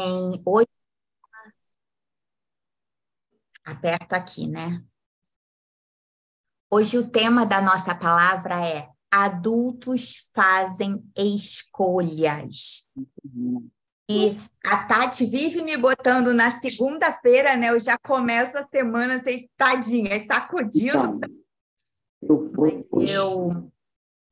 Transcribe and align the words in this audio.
Hoje. 0.00 0.66
Aperto 3.64 4.14
aqui, 4.14 4.48
né? 4.48 4.84
Hoje 6.70 6.98
o 6.98 7.08
tema 7.08 7.46
da 7.46 7.62
nossa 7.62 7.94
palavra 7.94 8.66
é 8.66 8.88
Adultos 9.10 10.28
fazem 10.34 11.08
escolhas. 11.16 12.88
E 14.10 14.36
a 14.64 14.84
Tati 14.84 15.24
vive 15.24 15.62
me 15.62 15.76
botando 15.76 16.34
na 16.34 16.58
segunda-feira, 16.60 17.56
né? 17.56 17.70
Eu 17.70 17.78
já 17.78 17.96
começo 17.96 18.58
a 18.58 18.64
semana 18.64 19.22
tadinha, 19.56 20.26
sacudindo. 20.26 21.20
Então, 22.20 22.50
eu, 22.52 23.06
eu 23.06 23.72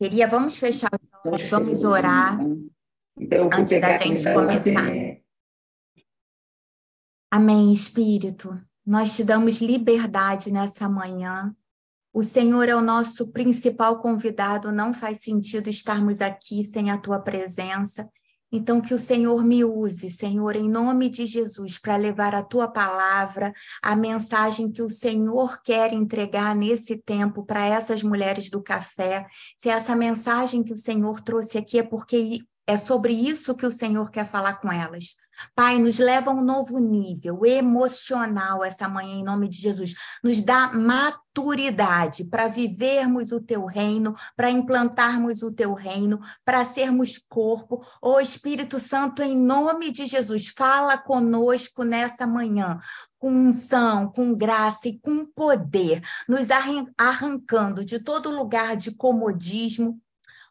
queria, 0.01 0.27
vamos 0.27 0.59
fechar 0.59 0.91
vamos 1.25 1.85
orar 1.85 2.39
então, 3.17 3.49
antes 3.53 3.81
da 3.81 3.97
gente 3.97 4.25
começar. 4.33 5.22
Amém, 7.35 7.73
Espírito. 7.73 8.61
Nós 8.85 9.17
te 9.17 9.25
damos 9.25 9.63
liberdade 9.63 10.53
nessa 10.53 10.87
manhã. 10.87 11.57
O 12.13 12.23
Senhor 12.23 12.69
é 12.69 12.77
o 12.77 12.83
nosso 12.83 13.29
principal 13.29 14.03
convidado, 14.03 14.71
não 14.71 14.93
faz 14.93 15.23
sentido 15.23 15.71
estarmos 15.71 16.21
aqui 16.21 16.63
sem 16.63 16.91
a 16.91 16.99
tua 16.99 17.19
presença. 17.19 18.07
Então, 18.53 18.83
que 18.83 18.93
o 18.93 18.99
Senhor 18.99 19.43
me 19.43 19.65
use, 19.65 20.11
Senhor, 20.11 20.57
em 20.57 20.69
nome 20.69 21.09
de 21.09 21.25
Jesus, 21.25 21.79
para 21.79 21.97
levar 21.97 22.35
a 22.35 22.43
tua 22.43 22.69
palavra, 22.69 23.55
a 23.83 23.97
mensagem 23.97 24.71
que 24.71 24.83
o 24.83 24.91
Senhor 24.91 25.59
quer 25.63 25.91
entregar 25.95 26.55
nesse 26.55 26.99
tempo 26.99 27.47
para 27.47 27.65
essas 27.65 28.03
mulheres 28.03 28.51
do 28.51 28.63
café. 28.63 29.27
Se 29.57 29.71
essa 29.71 29.97
mensagem 29.97 30.63
que 30.63 30.75
o 30.75 30.77
Senhor 30.77 31.23
trouxe 31.23 31.57
aqui 31.57 31.79
é 31.79 31.83
porque 31.83 32.41
é 32.67 32.77
sobre 32.77 33.15
isso 33.15 33.55
que 33.55 33.65
o 33.65 33.73
Senhor 33.73 34.11
quer 34.11 34.29
falar 34.29 34.61
com 34.61 34.71
elas. 34.71 35.22
Pai, 35.55 35.79
nos 35.79 35.99
leva 35.99 36.31
a 36.31 36.35
um 36.35 36.43
novo 36.43 36.79
nível 36.79 37.45
emocional 37.45 38.65
essa 38.65 38.89
manhã, 38.89 39.15
em 39.15 39.25
nome 39.25 39.49
de 39.49 39.57
Jesus. 39.57 39.95
Nos 40.23 40.43
dá 40.43 40.73
maturidade 40.73 42.25
para 42.25 42.49
vivermos 42.49 43.33
o 43.33 43.41
teu 43.41 43.65
reino, 43.65 44.15
para 44.37 44.51
implantarmos 44.51 45.43
o 45.43 45.53
teu 45.53 45.75
reino, 45.75 46.21
para 46.45 46.65
sermos 46.65 47.19
corpo. 47.29 47.83
Ô 48.01 48.21
Espírito 48.21 48.79
Santo, 48.79 49.23
em 49.23 49.37
nome 49.37 49.91
de 49.91 50.07
Jesus, 50.07 50.49
fala 50.49 50.99
conosco 50.99 51.83
nessa 51.85 52.27
manhã 52.27 52.81
com 53.23 53.31
unção, 53.31 54.11
com 54.11 54.35
graça 54.35 54.89
e 54.89 54.99
com 54.99 55.25
poder, 55.25 56.03
nos 56.29 56.49
arrancando 56.99 57.85
de 57.85 58.01
todo 58.01 58.35
lugar 58.35 58.77
de 58.77 58.97
comodismo, 58.97 60.02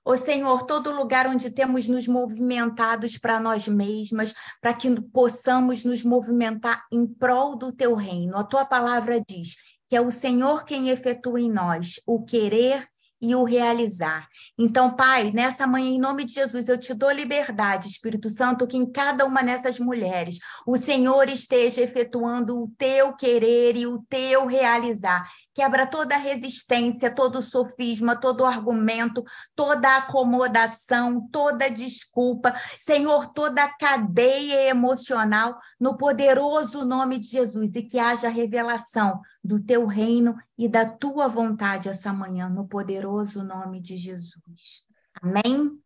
Ô 0.03 0.17
Senhor, 0.17 0.65
todo 0.65 0.95
lugar 0.95 1.27
onde 1.27 1.51
temos 1.51 1.87
nos 1.87 2.07
movimentados 2.07 3.17
para 3.17 3.39
nós 3.39 3.67
mesmas, 3.67 4.33
para 4.59 4.73
que 4.73 4.99
possamos 4.99 5.85
nos 5.85 6.03
movimentar 6.03 6.83
em 6.91 7.05
prol 7.05 7.55
do 7.55 7.71
teu 7.71 7.93
reino. 7.93 8.35
A 8.35 8.43
tua 8.43 8.65
palavra 8.65 9.21
diz 9.21 9.55
que 9.87 9.95
é 9.95 10.01
o 10.01 10.09
Senhor 10.09 10.63
quem 10.63 10.89
efetua 10.89 11.39
em 11.39 11.51
nós 11.51 12.01
o 12.07 12.23
querer 12.23 12.87
e 13.21 13.35
o 13.35 13.43
realizar. 13.43 14.27
Então, 14.57 14.89
Pai, 14.89 15.31
nessa 15.31 15.67
manhã, 15.67 15.89
em 15.89 15.99
nome 15.99 16.25
de 16.25 16.33
Jesus, 16.33 16.67
eu 16.67 16.77
te 16.77 16.93
dou 16.93 17.11
liberdade, 17.11 17.87
Espírito 17.87 18.29
Santo, 18.29 18.65
que 18.65 18.77
em 18.77 18.91
cada 18.91 19.25
uma 19.25 19.43
dessas 19.43 19.77
mulheres 19.79 20.39
o 20.65 20.75
Senhor 20.75 21.29
esteja 21.29 21.81
efetuando 21.81 22.59
o 22.59 22.71
teu 22.77 23.13
querer 23.13 23.75
e 23.77 23.85
o 23.85 24.03
teu 24.09 24.47
realizar. 24.47 25.29
Quebra 25.53 25.85
toda 25.85 26.15
resistência, 26.15 27.13
todo 27.13 27.41
sofisma, 27.41 28.15
todo 28.15 28.45
argumento, 28.45 29.23
toda 29.55 29.97
acomodação, 29.97 31.27
toda 31.29 31.69
desculpa, 31.69 32.53
Senhor, 32.79 33.33
toda 33.33 33.67
cadeia 33.77 34.69
emocional, 34.69 35.59
no 35.79 35.97
poderoso 35.97 36.85
nome 36.85 37.19
de 37.19 37.27
Jesus, 37.27 37.75
e 37.75 37.83
que 37.83 37.99
haja 37.99 38.29
revelação 38.29 39.19
do 39.43 39.61
teu 39.61 39.85
reino 39.85 40.35
e 40.57 40.69
da 40.69 40.85
tua 40.85 41.27
vontade 41.27 41.89
essa 41.89 42.13
manhã, 42.13 42.47
no 42.47 42.67
poderoso 42.67 43.43
nome 43.43 43.81
de 43.81 43.97
Jesus. 43.97 44.85
Amém? 45.21 45.81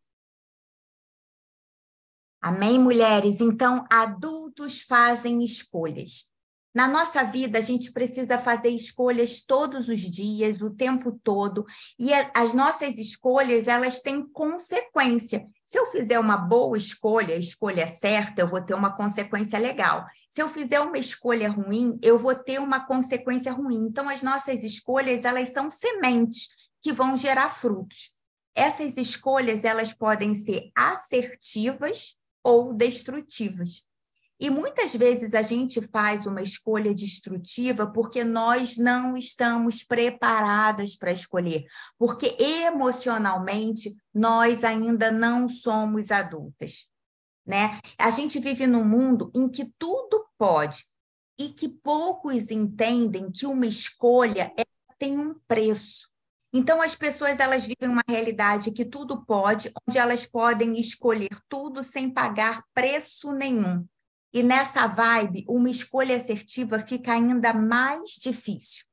Amém, 2.39 2.77
mulheres? 2.77 3.41
Então, 3.41 3.87
adultos 3.89 4.83
fazem 4.83 5.43
escolhas. 5.43 6.29
Na 6.75 6.89
nossa 6.89 7.23
vida, 7.23 7.57
a 7.57 7.61
gente 7.61 7.93
precisa 7.93 8.37
fazer 8.37 8.67
escolhas 8.67 9.41
todos 9.41 9.87
os 9.87 10.01
dias, 10.01 10.61
o 10.61 10.69
tempo 10.69 11.17
todo, 11.23 11.65
e 11.97 12.11
as 12.33 12.53
nossas 12.53 12.97
escolhas, 12.97 13.69
elas 13.69 14.01
têm 14.01 14.21
consequência. 14.27 15.47
Se 15.65 15.79
eu 15.79 15.85
fizer 15.85 16.19
uma 16.19 16.35
boa 16.35 16.77
escolha, 16.77 17.33
a 17.33 17.39
escolha 17.39 17.87
certa, 17.87 18.41
eu 18.41 18.49
vou 18.49 18.61
ter 18.61 18.73
uma 18.73 18.93
consequência 18.93 19.57
legal. 19.57 20.05
Se 20.29 20.41
eu 20.41 20.49
fizer 20.49 20.81
uma 20.81 20.97
escolha 20.97 21.49
ruim, 21.49 21.97
eu 22.03 22.19
vou 22.19 22.35
ter 22.35 22.59
uma 22.59 22.85
consequência 22.85 23.53
ruim. 23.53 23.85
Então, 23.85 24.09
as 24.09 24.21
nossas 24.21 24.61
escolhas, 24.61 25.23
elas 25.23 25.53
são 25.53 25.71
sementes 25.71 26.49
que 26.81 26.91
vão 26.91 27.15
gerar 27.15 27.51
frutos. 27.51 28.13
Essas 28.53 28.97
escolhas, 28.97 29.63
elas 29.63 29.93
podem 29.93 30.35
ser 30.35 30.71
assertivas 30.75 32.17
ou 32.43 32.73
destrutivas. 32.73 33.85
E 34.39 34.49
muitas 34.49 34.93
vezes 34.93 35.33
a 35.33 35.41
gente 35.41 35.81
faz 35.81 36.25
uma 36.25 36.41
escolha 36.41 36.93
destrutiva 36.93 37.87
porque 37.87 38.23
nós 38.23 38.75
não 38.75 39.15
estamos 39.15 39.81
preparadas 39.81 40.95
para 40.95 41.11
escolher, 41.11 41.65
porque 41.97 42.35
emocionalmente 42.37 43.95
nós 44.13 44.65
ainda 44.65 45.09
não 45.09 45.47
somos 45.47 46.11
adultas, 46.11 46.91
né? 47.45 47.79
A 47.97 48.09
gente 48.09 48.39
vive 48.39 48.67
num 48.67 48.83
mundo 48.83 49.31
em 49.33 49.47
que 49.47 49.71
tudo 49.79 50.25
pode 50.37 50.83
e 51.39 51.49
que 51.49 51.69
poucos 51.69 52.51
entendem 52.51 53.31
que 53.31 53.45
uma 53.45 53.65
escolha 53.65 54.53
tem 54.97 55.17
um 55.17 55.35
preço. 55.47 56.09
Então 56.53 56.81
as 56.81 56.95
pessoas 56.95 57.39
elas 57.39 57.65
vivem 57.65 57.89
uma 57.89 58.03
realidade 58.09 58.71
que 58.71 58.85
tudo 58.85 59.25
pode, 59.25 59.71
onde 59.87 59.97
elas 59.97 60.25
podem 60.25 60.79
escolher 60.79 61.37
tudo 61.49 61.83
sem 61.83 62.09
pagar 62.09 62.63
preço 62.73 63.33
nenhum. 63.33 63.85
E 64.35 64.43
nessa 64.43 64.85
vibe, 64.85 65.45
uma 65.47 65.69
escolha 65.69 66.17
assertiva 66.17 66.77
fica 66.81 67.13
ainda 67.13 67.53
mais 67.53 68.15
difícil. 68.21 68.83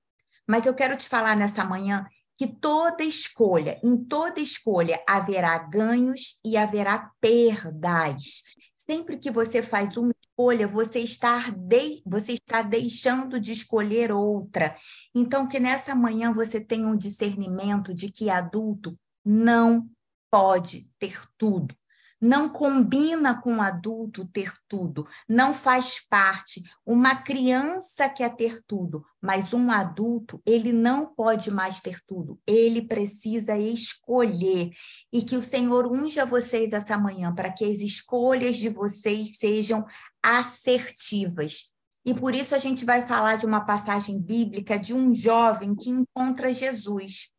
Mas 0.47 0.66
eu 0.66 0.72
quero 0.72 0.97
te 0.97 1.08
falar 1.08 1.36
nessa 1.36 1.64
manhã 1.64 2.06
que 2.38 2.47
toda 2.47 3.03
escolha, 3.03 3.81
em 3.82 3.97
toda 4.04 4.41
escolha, 4.41 5.02
haverá 5.04 5.58
ganhos 5.58 6.38
e 6.44 6.56
haverá 6.56 7.10
perdas. 7.20 8.44
Sempre 8.76 9.19
que 9.19 9.32
você 9.32 9.64
faz 9.64 9.97
uma 9.97 10.14
escolha, 10.25 10.69
você 10.69 11.00
está, 11.00 11.50
de, 11.50 12.00
você 12.06 12.34
está 12.34 12.62
deixando 12.62 13.41
de 13.41 13.50
escolher 13.50 14.12
outra. 14.12 14.76
Então, 15.12 15.48
que 15.48 15.58
nessa 15.58 15.92
manhã 15.92 16.32
você 16.32 16.60
tenha 16.60 16.86
um 16.86 16.97
discernimento 16.97 17.92
de 17.92 18.12
que 18.12 18.31
adulto 18.31 18.97
não 19.25 19.91
pode 20.31 20.88
ter 21.00 21.20
tudo 21.36 21.75
não 22.22 22.49
combina 22.49 23.34
com 23.43 23.56
o 23.56 23.60
adulto 23.60 24.25
ter 24.25 24.53
tudo, 24.69 25.05
não 25.28 25.53
faz 25.53 25.99
parte. 26.09 26.62
Uma 26.87 27.16
criança 27.16 28.09
quer 28.09 28.37
ter 28.37 28.62
tudo, 28.65 29.05
mas 29.21 29.53
um 29.53 29.72
adulto, 29.72 30.41
ele 30.47 30.72
não 30.72 31.05
pode 31.05 31.50
mais 31.50 31.81
ter 31.81 31.99
tudo, 32.06 32.38
ele 32.47 32.82
precisa 32.82 33.59
escolher. 33.59 34.71
E 35.12 35.22
que 35.22 35.37
o 35.37 35.43
Senhor 35.43 35.91
unja 35.91 36.25
vocês 36.25 36.72
essa 36.72 36.97
manhã 36.97 37.34
para 37.34 37.50
que 37.50 37.65
as 37.65 37.81
escolhas 37.81 38.56
de 38.56 38.69
vocês 38.69 39.37
sejam 39.38 39.84
assertivas. 40.22 41.72
E 42.05 42.15
por 42.15 42.37
isso 42.37 42.55
a 42.55 42.59
gente 42.59 42.84
vai 42.84 43.06
falar 43.06 43.37
de 43.37 43.47
uma 43.47 43.65
passagem 43.65 44.21
bíblica 44.21 44.78
de 44.78 44.94
um 44.94 45.12
jovem 45.12 45.75
que 45.75 45.91
encontra 45.91 46.55
Jesus, 46.55 47.31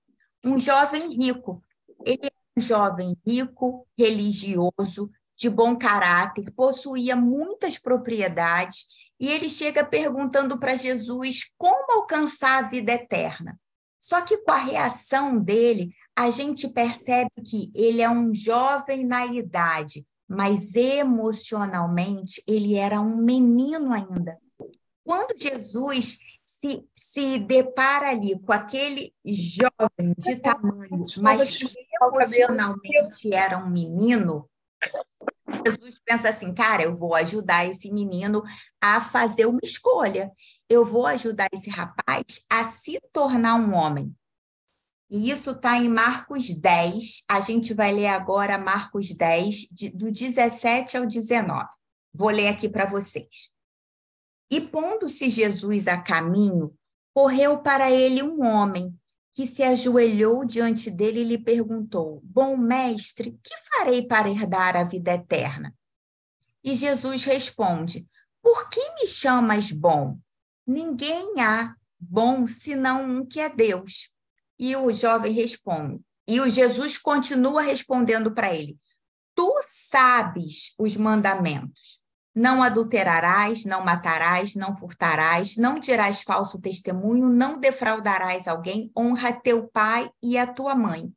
um 0.43 0.59
jovem 0.59 1.15
rico. 1.15 1.63
Ele 2.05 2.29
jovem 2.57 3.17
rico, 3.25 3.87
religioso, 3.97 5.09
de 5.35 5.49
bom 5.49 5.75
caráter, 5.75 6.51
possuía 6.51 7.15
muitas 7.15 7.77
propriedades, 7.77 8.85
e 9.19 9.27
ele 9.27 9.49
chega 9.49 9.83
perguntando 9.83 10.59
para 10.59 10.75
Jesus 10.75 11.51
como 11.57 11.91
alcançar 11.91 12.63
a 12.63 12.67
vida 12.67 12.93
eterna. 12.93 13.59
Só 14.01 14.21
que 14.21 14.37
com 14.37 14.51
a 14.51 14.57
reação 14.57 15.39
dele, 15.39 15.95
a 16.15 16.29
gente 16.29 16.67
percebe 16.67 17.31
que 17.45 17.71
ele 17.73 18.01
é 18.01 18.09
um 18.09 18.33
jovem 18.35 19.05
na 19.05 19.25
idade, 19.25 20.05
mas 20.27 20.75
emocionalmente 20.75 22.43
ele 22.47 22.75
era 22.75 22.99
um 22.99 23.15
menino 23.17 23.93
ainda. 23.93 24.37
Quando 25.03 25.39
Jesus 25.39 26.17
se, 26.63 26.87
se 26.95 27.39
depara 27.39 28.11
ali 28.11 28.39
com 28.39 28.53
aquele 28.53 29.13
jovem 29.25 30.13
de 30.17 30.37
tamanho, 30.37 31.03
mas 31.21 31.57
que 31.57 31.67
emocionalmente 32.01 33.33
era 33.33 33.57
um 33.57 33.69
menino, 33.69 34.49
Jesus 35.65 36.01
pensa 36.05 36.29
assim, 36.29 36.53
cara, 36.53 36.83
eu 36.83 36.95
vou 36.95 37.13
ajudar 37.15 37.65
esse 37.65 37.91
menino 37.91 38.41
a 38.79 39.01
fazer 39.01 39.45
uma 39.45 39.59
escolha. 39.61 40.31
Eu 40.69 40.85
vou 40.85 41.05
ajudar 41.05 41.49
esse 41.51 41.69
rapaz 41.69 42.45
a 42.49 42.67
se 42.69 42.97
tornar 43.11 43.55
um 43.55 43.73
homem. 43.73 44.15
E 45.09 45.29
isso 45.29 45.51
está 45.51 45.77
em 45.77 45.89
Marcos 45.89 46.49
10. 46.49 47.25
A 47.29 47.41
gente 47.41 47.73
vai 47.73 47.91
ler 47.91 48.07
agora 48.07 48.57
Marcos 48.57 49.11
10, 49.11 49.55
de, 49.71 49.89
do 49.89 50.11
17 50.11 50.97
ao 50.97 51.05
19. 51.05 51.67
Vou 52.13 52.29
ler 52.29 52.47
aqui 52.47 52.69
para 52.69 52.85
vocês. 52.85 53.52
E 54.53 54.61
pondo-se 54.61 55.31
Jesus 55.31 55.87
a 55.87 55.99
caminho, 55.99 56.77
correu 57.11 57.57
para 57.57 57.89
ele 57.89 58.21
um 58.21 58.45
homem 58.45 58.95
que 59.33 59.47
se 59.47 59.63
ajoelhou 59.63 60.45
diante 60.45 60.91
dele 60.91 61.21
e 61.21 61.23
lhe 61.23 61.39
perguntou: 61.39 62.21
Bom 62.23 62.55
mestre, 62.55 63.31
que 63.43 63.55
farei 63.67 64.05
para 64.05 64.29
herdar 64.29 64.75
a 64.75 64.83
vida 64.83 65.11
eterna? 65.11 65.73
E 66.63 66.75
Jesus 66.75 67.23
responde: 67.23 68.07
Por 68.43 68.69
que 68.69 68.79
me 68.91 69.07
chamas 69.07 69.71
bom? 69.71 70.19
Ninguém 70.67 71.41
há 71.41 71.75
bom 71.99 72.45
senão 72.45 73.03
um 73.03 73.25
que 73.25 73.39
é 73.39 73.49
Deus. 73.49 74.13
E 74.59 74.75
o 74.75 74.93
jovem 74.93 75.33
responde, 75.33 75.99
e 76.27 76.39
o 76.39 76.47
Jesus 76.47 76.99
continua 76.99 77.63
respondendo 77.63 78.31
para 78.31 78.53
ele: 78.53 78.77
Tu 79.33 79.51
sabes 79.63 80.75
os 80.77 80.95
mandamentos. 80.95 82.02
Não 82.35 82.63
adulterarás, 82.63 83.63
não 83.65 83.83
matarás, 83.83 84.55
não 84.55 84.75
furtarás, 84.75 85.55
não 85.55 85.77
dirás 85.77 86.23
falso 86.23 86.59
testemunho, 86.59 87.29
não 87.29 87.59
defraudarás 87.59 88.47
alguém, 88.47 88.91
honra 88.97 89.31
teu 89.31 89.67
pai 89.67 90.09
e 90.21 90.37
a 90.37 90.47
tua 90.47 90.73
mãe. 90.75 91.11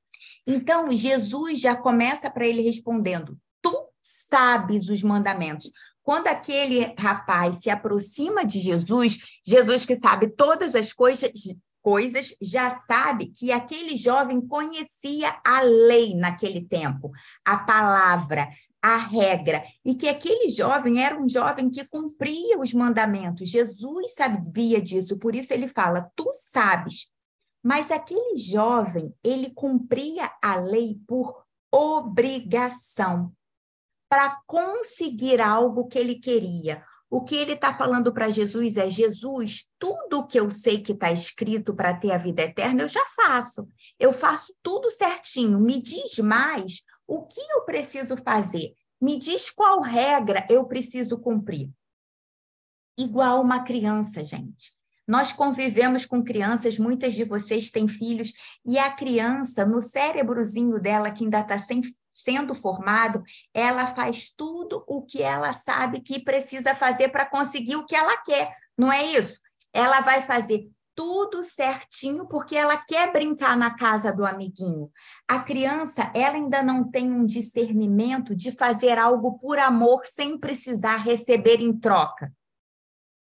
Então, 0.46 0.94
Jesus 0.94 1.60
já 1.60 1.74
começa 1.74 2.30
para 2.30 2.46
ele 2.46 2.62
respondendo: 2.62 3.38
Tu 3.62 3.72
sabes 4.00 4.88
os 4.88 5.02
mandamentos. 5.02 5.70
Quando 6.02 6.28
aquele 6.28 6.94
rapaz 6.98 7.56
se 7.56 7.70
aproxima 7.70 8.44
de 8.44 8.60
Jesus, 8.60 9.40
Jesus 9.44 9.84
que 9.84 9.96
sabe 9.96 10.28
todas 10.28 10.76
as 10.76 10.92
coisas, 10.92 11.32
coisas, 11.82 12.34
já 12.40 12.80
sabe 12.80 13.26
que 13.26 13.50
aquele 13.50 13.96
jovem 13.96 14.40
conhecia 14.40 15.36
a 15.44 15.62
lei 15.62 16.14
naquele 16.14 16.60
tempo, 16.64 17.10
a 17.44 17.58
palavra, 17.58 18.48
a 18.87 18.97
regra, 18.99 19.65
e 19.85 19.97
que 19.97 20.09
aquele 20.09 20.49
jovem 20.49 21.03
era 21.03 21.21
um 21.21 21.29
jovem 21.29 21.69
que 21.69 21.85
cumpria 21.87 22.56
os 22.56 22.73
mandamentos. 22.73 23.49
Jesus 23.49 24.15
sabia 24.15 24.81
disso, 24.81 25.19
por 25.19 25.35
isso 25.35 25.53
ele 25.53 25.67
fala: 25.67 26.09
Tu 26.15 26.25
sabes. 26.33 27.11
Mas 27.65 27.91
aquele 27.91 28.37
jovem, 28.37 29.12
ele 29.25 29.50
cumpria 29.50 30.31
a 30.41 30.55
lei 30.55 31.00
por 31.05 31.43
obrigação, 31.69 33.33
para 34.09 34.41
conseguir 34.47 35.41
algo 35.41 35.88
que 35.88 35.99
ele 35.99 36.15
queria. 36.21 36.81
O 37.11 37.23
que 37.23 37.35
ele 37.35 37.55
está 37.55 37.77
falando 37.77 38.12
para 38.12 38.31
Jesus 38.31 38.77
é: 38.77 38.88
Jesus, 38.88 39.67
tudo 39.81 40.29
que 40.29 40.38
eu 40.38 40.49
sei 40.49 40.81
que 40.81 40.93
está 40.93 41.11
escrito 41.11 41.75
para 41.75 41.93
ter 41.93 42.12
a 42.12 42.19
vida 42.19 42.43
eterna, 42.43 42.83
eu 42.83 42.88
já 42.88 43.05
faço. 43.17 43.67
Eu 43.99 44.12
faço 44.12 44.55
tudo 44.62 44.88
certinho. 44.93 45.59
Me 45.59 45.83
diz 45.83 46.21
mais 46.21 46.83
o 47.06 47.23
que 47.23 47.41
eu 47.53 47.62
preciso 47.62 48.17
fazer. 48.17 48.75
Me 49.00 49.19
diz 49.19 49.50
qual 49.50 49.81
regra 49.81 50.47
eu 50.50 50.67
preciso 50.67 51.19
cumprir. 51.19 51.70
Igual 52.99 53.43
uma 53.43 53.62
criança, 53.62 54.25
gente. 54.25 54.73
Nós 55.06 55.32
convivemos 55.32 56.05
com 56.05 56.25
crianças, 56.25 56.79
muitas 56.79 57.14
de 57.14 57.23
vocês 57.23 57.70
têm 57.70 57.87
filhos, 57.87 58.32
e 58.64 58.76
a 58.79 58.91
criança, 58.91 59.64
no 59.64 59.81
cérebrozinho 59.81 60.81
dela, 60.81 61.12
que 61.12 61.23
ainda 61.23 61.41
está 61.41 61.56
sendo 62.12 62.55
formado, 62.55 63.23
ela 63.55 63.87
faz 63.87 64.31
tudo 64.31 64.82
o 64.88 65.02
que 65.02 65.23
ela 65.23 65.52
sabe 65.52 66.00
que 66.00 66.19
precisa 66.19 66.75
fazer 66.75 67.11
para 67.11 67.26
conseguir 67.26 67.76
o 67.76 67.87
que 67.87 67.94
ela 67.94 68.17
quer, 68.23 68.52
não 68.76 68.91
é 68.91 69.05
isso? 69.05 69.41
Ela 69.73 70.00
vai 70.00 70.23
fazer 70.23 70.69
tudo 70.96 71.43
certinho 71.43 72.26
porque 72.26 72.56
ela 72.56 72.76
quer 72.76 73.12
brincar 73.12 73.56
na 73.56 73.76
casa 73.76 74.10
do 74.10 74.25
amiguinho. 74.25 74.90
A 75.28 75.38
criança, 75.38 76.10
ela 76.14 76.34
ainda 76.37 76.62
não 76.62 76.90
tem 76.90 77.12
um 77.12 77.26
discernimento 77.26 78.34
de 78.34 78.50
fazer 78.50 78.98
algo 78.98 79.38
por 79.38 79.58
amor 79.58 80.06
sem 80.06 80.38
precisar 80.38 80.96
receber 80.96 81.60
em 81.60 81.78
troca. 81.78 82.32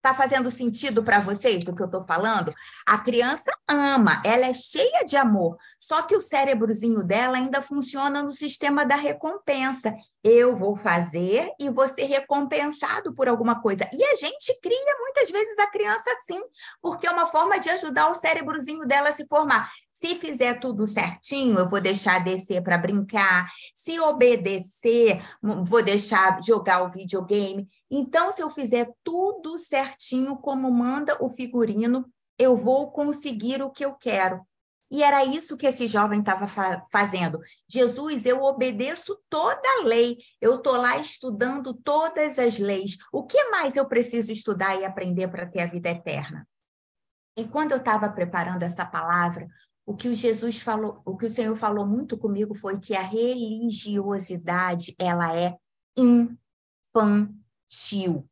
Está 0.03 0.15
fazendo 0.15 0.51
sentido 0.51 1.05
para 1.05 1.21
vocês 1.21 1.63
do 1.63 1.77
que 1.77 1.83
eu 1.83 1.87
estou 1.87 2.03
falando? 2.03 2.55
A 2.87 2.97
criança 2.97 3.53
ama, 3.69 4.23
ela 4.25 4.47
é 4.47 4.53
cheia 4.55 5.05
de 5.05 5.15
amor, 5.15 5.59
só 5.79 6.01
que 6.01 6.17
o 6.17 6.21
cérebrozinho 6.23 7.03
dela 7.05 7.37
ainda 7.37 7.61
funciona 7.61 8.23
no 8.23 8.31
sistema 8.31 8.83
da 8.83 8.95
recompensa. 8.95 9.95
Eu 10.25 10.57
vou 10.57 10.75
fazer 10.75 11.51
e 11.61 11.69
vou 11.69 11.87
ser 11.87 12.05
recompensado 12.05 13.15
por 13.15 13.29
alguma 13.29 13.61
coisa. 13.61 13.87
E 13.93 14.03
a 14.03 14.17
gente 14.17 14.59
cria 14.63 14.97
muitas 15.01 15.31
vezes 15.31 15.59
a 15.59 15.71
criança 15.71 16.11
assim, 16.13 16.41
porque 16.81 17.07
é 17.07 17.11
uma 17.11 17.27
forma 17.27 17.59
de 17.59 17.69
ajudar 17.69 18.09
o 18.09 18.15
cérebrozinho 18.15 18.87
dela 18.87 19.11
a 19.11 19.13
se 19.13 19.27
formar. 19.27 19.71
Se 20.03 20.15
fizer 20.15 20.59
tudo 20.61 20.87
certinho, 20.87 21.59
eu 21.59 21.69
vou 21.69 21.81
deixar 21.81 22.25
descer 22.25 22.63
para 22.63 22.79
brincar. 22.79 23.53
Se 23.75 24.01
obedecer, 24.01 25.23
vou 25.43 25.83
deixar 25.83 26.43
jogar 26.43 26.83
o 26.83 26.91
videogame. 26.91 27.69
Então, 27.91 28.33
se 28.33 28.43
eu 28.43 28.49
fizer 28.49 28.91
tudo 29.05 29.59
certinho 29.59 30.37
como 30.37 30.71
manda 30.71 31.23
o 31.23 31.29
figurino, 31.29 32.11
eu 32.39 32.57
vou 32.57 32.91
conseguir 32.91 33.63
o 33.63 33.71
que 33.71 33.85
eu 33.85 33.93
quero. 33.93 34.41
E 34.91 35.03
era 35.05 35.25
isso 35.25 35.57
que 35.57 35.67
esse 35.67 35.87
jovem 35.87 36.19
estava 36.19 36.49
fa 36.49 36.85
fazendo. 36.91 37.39
Jesus, 37.69 38.27
eu 38.27 38.43
obedeço 38.43 39.17
toda 39.29 39.63
a 39.79 39.85
lei. 39.85 40.19
Eu 40.41 40.57
estou 40.57 40.77
lá 40.77 40.97
estudando 40.97 41.73
todas 41.75 42.39
as 42.39 42.59
leis. 42.59 42.97
O 43.13 43.25
que 43.25 43.51
mais 43.51 43.77
eu 43.77 43.87
preciso 43.87 44.33
estudar 44.33 44.75
e 44.77 44.85
aprender 44.85 45.29
para 45.29 45.47
ter 45.47 45.61
a 45.61 45.67
vida 45.67 45.91
eterna? 45.91 46.49
E 47.37 47.45
quando 47.45 47.73
eu 47.73 47.79
estava 47.79 48.09
preparando 48.09 48.65
essa 48.65 48.85
palavra, 48.85 49.47
o 49.91 49.97
que 49.97 50.07
o 50.07 50.15
Jesus 50.15 50.61
falou, 50.61 51.03
o 51.05 51.17
que 51.17 51.27
o 51.27 51.31
Senhor 51.31 51.57
falou 51.57 51.85
muito 51.85 52.17
comigo 52.17 52.55
foi 52.55 52.79
que 52.79 52.95
a 52.95 53.03
religiosidade 53.03 54.95
ela 54.97 55.37
é 55.37 55.57
infantil. 56.95 58.25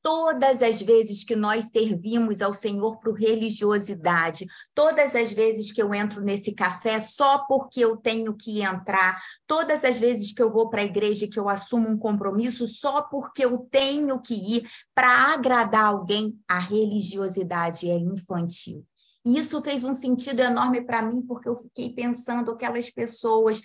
Todas 0.00 0.62
as 0.62 0.80
vezes 0.80 1.24
que 1.24 1.34
nós 1.34 1.70
servimos 1.72 2.40
ao 2.40 2.52
Senhor 2.52 3.00
por 3.00 3.14
religiosidade, 3.14 4.46
todas 4.72 5.16
as 5.16 5.32
vezes 5.32 5.72
que 5.72 5.82
eu 5.82 5.92
entro 5.92 6.22
nesse 6.22 6.54
café 6.54 7.00
só 7.00 7.38
porque 7.48 7.80
eu 7.80 7.96
tenho 7.96 8.32
que 8.36 8.62
entrar, 8.62 9.20
todas 9.48 9.82
as 9.82 9.98
vezes 9.98 10.32
que 10.32 10.40
eu 10.40 10.52
vou 10.52 10.70
para 10.70 10.82
a 10.82 10.84
igreja 10.84 11.24
e 11.24 11.28
que 11.28 11.40
eu 11.40 11.48
assumo 11.48 11.88
um 11.88 11.98
compromisso 11.98 12.68
só 12.68 13.02
porque 13.02 13.44
eu 13.44 13.58
tenho 13.72 14.20
que 14.20 14.34
ir 14.34 14.70
para 14.94 15.34
agradar 15.34 15.86
alguém, 15.86 16.38
a 16.46 16.60
religiosidade 16.60 17.90
é 17.90 17.98
infantil. 17.98 18.86
Isso 19.24 19.62
fez 19.62 19.84
um 19.84 19.94
sentido 19.94 20.40
enorme 20.40 20.82
para 20.82 21.02
mim, 21.02 21.22
porque 21.22 21.48
eu 21.48 21.56
fiquei 21.56 21.92
pensando 21.92 22.50
aquelas 22.50 22.90
pessoas 22.90 23.60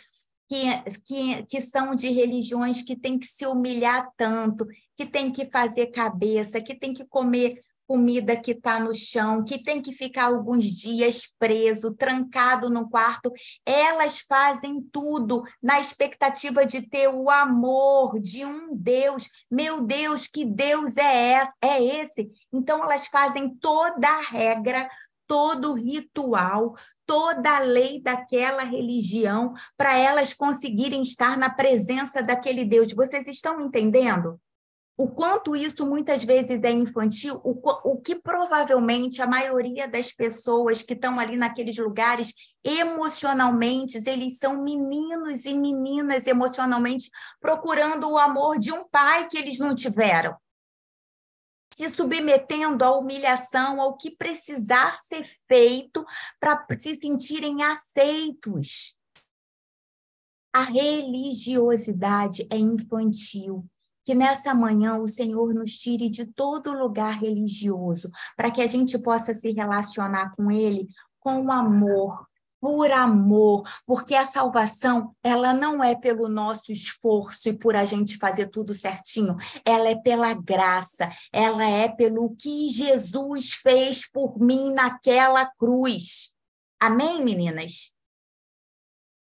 que, 0.48 0.66
que, 1.06 1.44
que 1.44 1.62
são 1.62 1.94
de 1.94 2.10
religiões 2.10 2.82
que 2.82 2.96
têm 2.96 3.20
que 3.20 3.28
se 3.28 3.46
humilhar 3.46 4.10
tanto, 4.18 4.66
que 4.98 5.06
têm 5.06 5.32
que 5.32 5.46
fazer 5.46 5.88
cabeça, 5.88 6.62
que 6.62 6.74
têm 6.74 6.94
que 6.94 7.06
comer 7.06 7.60
comida 7.90 8.38
que 8.38 8.52
está 8.52 8.80
no 8.80 8.94
chão, 8.94 9.44
que 9.44 9.64
tem 9.64 9.82
que 9.82 9.92
ficar 9.92 10.26
alguns 10.26 10.66
dias 10.66 11.24
preso, 11.40 11.96
trancado 11.96 12.70
no 12.70 12.88
quarto, 12.88 13.34
elas 13.66 14.20
fazem 14.20 14.80
tudo 14.92 15.42
na 15.60 15.80
expectativa 15.80 16.64
de 16.68 16.88
ter 16.88 17.08
o 17.08 17.32
amor 17.32 18.20
de 18.20 18.46
um 18.46 18.76
Deus. 18.76 19.28
Meu 19.50 19.82
Deus, 19.82 20.28
que 20.28 20.46
Deus 20.46 20.98
é, 20.98 21.48
é 21.60 21.84
esse? 21.84 22.30
Então 22.54 22.84
elas 22.84 23.08
fazem 23.08 23.56
toda 23.56 24.08
a 24.08 24.22
regra, 24.22 24.88
todo 25.30 25.74
o 25.74 25.76
ritual, 25.76 26.74
toda 27.06 27.58
a 27.58 27.60
lei 27.60 28.02
daquela 28.02 28.64
religião 28.64 29.54
para 29.78 29.96
elas 29.96 30.34
conseguirem 30.34 31.04
estar 31.04 31.38
na 31.38 31.52
presença 31.52 32.24
daquele 32.24 32.66
Deus. 32.66 32.92
Vocês 32.94 33.28
estão 33.28 33.62
entendendo? 33.62 34.42
O 34.98 35.08
quanto 35.08 35.56
isso 35.56 35.86
muitas 35.86 36.24
vezes 36.24 36.60
é 36.64 36.72
infantil, 36.72 37.40
o, 37.44 37.62
o 37.92 38.02
que 38.02 38.16
provavelmente 38.16 39.22
a 39.22 39.28
maioria 39.28 39.88
das 39.88 40.12
pessoas 40.12 40.82
que 40.82 40.94
estão 40.94 41.20
ali 41.20 41.38
naqueles 41.38 41.78
lugares, 41.78 42.34
emocionalmente, 42.64 43.98
eles 44.10 44.40
são 44.40 44.64
meninos 44.64 45.46
e 45.46 45.54
meninas 45.54 46.26
emocionalmente 46.26 47.10
procurando 47.40 48.10
o 48.10 48.18
amor 48.18 48.58
de 48.58 48.74
um 48.74 48.84
pai 48.84 49.28
que 49.28 49.38
eles 49.38 49.60
não 49.60 49.76
tiveram 49.76 50.36
se 51.80 51.90
submetendo 51.90 52.84
à 52.84 52.92
humilhação, 52.92 53.80
ao 53.80 53.96
que 53.96 54.12
precisar 54.12 54.98
ser 54.98 55.24
feito 55.48 56.06
para 56.38 56.68
se 56.78 56.98
sentirem 56.98 57.64
aceitos. 57.64 58.98
A 60.54 60.64
religiosidade 60.64 62.46
é 62.52 62.58
infantil. 62.58 63.66
Que 64.04 64.14
nessa 64.14 64.54
manhã 64.54 64.98
o 64.98 65.08
Senhor 65.08 65.54
nos 65.54 65.72
tire 65.80 66.10
de 66.10 66.26
todo 66.26 66.74
lugar 66.74 67.14
religioso, 67.14 68.10
para 68.36 68.52
que 68.52 68.62
a 68.62 68.68
gente 68.68 69.00
possa 69.00 69.34
se 69.34 69.54
relacionar 69.54 70.36
com 70.36 70.52
Ele 70.52 70.90
com 71.18 71.50
amor, 71.50 72.28
por 72.60 72.92
amor, 72.92 73.64
porque 73.86 74.16
a 74.16 74.26
salvação, 74.26 75.16
ela 75.24 75.54
não 75.54 75.84
é 75.84 75.96
pelo 75.96 76.28
nosso 76.28 76.72
esforço 76.72 77.50
e 77.50 77.54
por 77.54 77.76
a 77.76 77.86
gente 77.86 78.18
fazer 78.18 78.48
tudo 78.48 78.74
certinho, 78.74 79.36
ela 79.66 79.90
é 79.90 79.96
pela 79.96 80.34
graça, 80.34 81.10
ela 81.32 81.64
é 81.64 81.88
pelo 81.88 82.36
que 82.36 82.70
Jesus 82.70 83.54
fez 83.54 84.10
por 84.10 84.40
mim 84.40 84.74
naquela 84.74 85.46
cruz. 85.46 86.34
Amém, 86.80 87.24
meninas? 87.24 87.94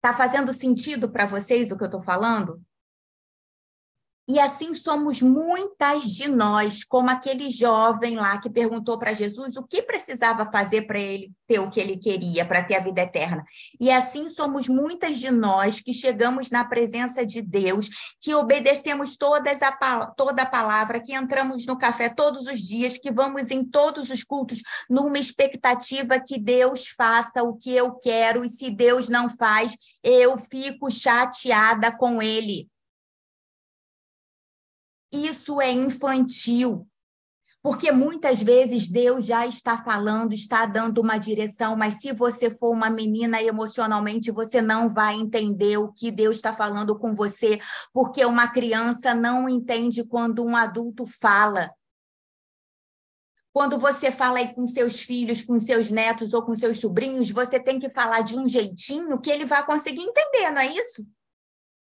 Tá 0.00 0.12
fazendo 0.12 0.52
sentido 0.52 1.10
para 1.10 1.26
vocês 1.26 1.70
o 1.70 1.76
que 1.76 1.84
eu 1.84 1.86
estou 1.86 2.02
falando? 2.02 2.62
E 4.26 4.40
assim 4.40 4.72
somos 4.72 5.20
muitas 5.20 6.04
de 6.04 6.28
nós, 6.28 6.82
como 6.82 7.10
aquele 7.10 7.50
jovem 7.50 8.16
lá 8.16 8.38
que 8.38 8.48
perguntou 8.48 8.98
para 8.98 9.12
Jesus 9.12 9.54
o 9.56 9.62
que 9.62 9.82
precisava 9.82 10.50
fazer 10.50 10.86
para 10.86 10.98
ele 10.98 11.30
ter 11.46 11.58
o 11.58 11.68
que 11.68 11.78
ele 11.78 11.98
queria, 11.98 12.42
para 12.44 12.62
ter 12.62 12.76
a 12.76 12.80
vida 12.80 13.02
eterna. 13.02 13.44
E 13.78 13.90
assim 13.90 14.30
somos 14.30 14.66
muitas 14.66 15.18
de 15.18 15.30
nós 15.30 15.82
que 15.82 15.92
chegamos 15.92 16.50
na 16.50 16.64
presença 16.64 17.24
de 17.26 17.42
Deus, 17.42 17.90
que 18.18 18.34
obedecemos 18.34 19.14
todas 19.14 19.60
a, 19.60 20.06
toda 20.16 20.42
a 20.42 20.46
palavra, 20.46 21.00
que 21.00 21.12
entramos 21.12 21.66
no 21.66 21.76
café 21.76 22.08
todos 22.08 22.46
os 22.46 22.60
dias, 22.60 22.96
que 22.96 23.12
vamos 23.12 23.50
em 23.50 23.62
todos 23.62 24.08
os 24.08 24.24
cultos 24.24 24.62
numa 24.88 25.18
expectativa 25.18 26.18
que 26.18 26.38
Deus 26.38 26.88
faça 26.88 27.42
o 27.42 27.56
que 27.56 27.74
eu 27.74 27.92
quero, 27.92 28.42
e 28.42 28.48
se 28.48 28.70
Deus 28.70 29.10
não 29.10 29.28
faz, 29.28 29.76
eu 30.02 30.38
fico 30.38 30.90
chateada 30.90 31.94
com 31.94 32.22
ele. 32.22 32.68
Isso 35.14 35.60
é 35.60 35.70
infantil. 35.70 36.88
Porque 37.62 37.92
muitas 37.92 38.42
vezes 38.42 38.88
Deus 38.88 39.24
já 39.24 39.46
está 39.46 39.82
falando, 39.82 40.34
está 40.34 40.66
dando 40.66 41.00
uma 41.00 41.16
direção, 41.16 41.76
mas 41.76 41.94
se 41.94 42.12
você 42.12 42.50
for 42.50 42.70
uma 42.70 42.90
menina 42.90 43.40
emocionalmente, 43.40 44.32
você 44.32 44.60
não 44.60 44.88
vai 44.88 45.14
entender 45.14 45.78
o 45.78 45.90
que 45.90 46.10
Deus 46.10 46.36
está 46.36 46.52
falando 46.52 46.98
com 46.98 47.14
você, 47.14 47.58
porque 47.92 48.22
uma 48.24 48.48
criança 48.48 49.14
não 49.14 49.48
entende 49.48 50.04
quando 50.04 50.44
um 50.44 50.54
adulto 50.54 51.06
fala. 51.06 51.70
Quando 53.50 53.78
você 53.78 54.10
fala 54.10 54.40
aí 54.40 54.52
com 54.52 54.66
seus 54.66 55.00
filhos, 55.00 55.42
com 55.42 55.58
seus 55.58 55.90
netos 55.90 56.34
ou 56.34 56.42
com 56.42 56.56
seus 56.56 56.80
sobrinhos, 56.80 57.30
você 57.30 57.58
tem 57.58 57.78
que 57.78 57.88
falar 57.88 58.22
de 58.22 58.36
um 58.36 58.48
jeitinho 58.48 59.18
que 59.20 59.30
ele 59.30 59.46
vai 59.46 59.64
conseguir 59.64 60.02
entender, 60.02 60.50
não 60.50 60.60
é 60.60 60.66
isso? 60.66 61.06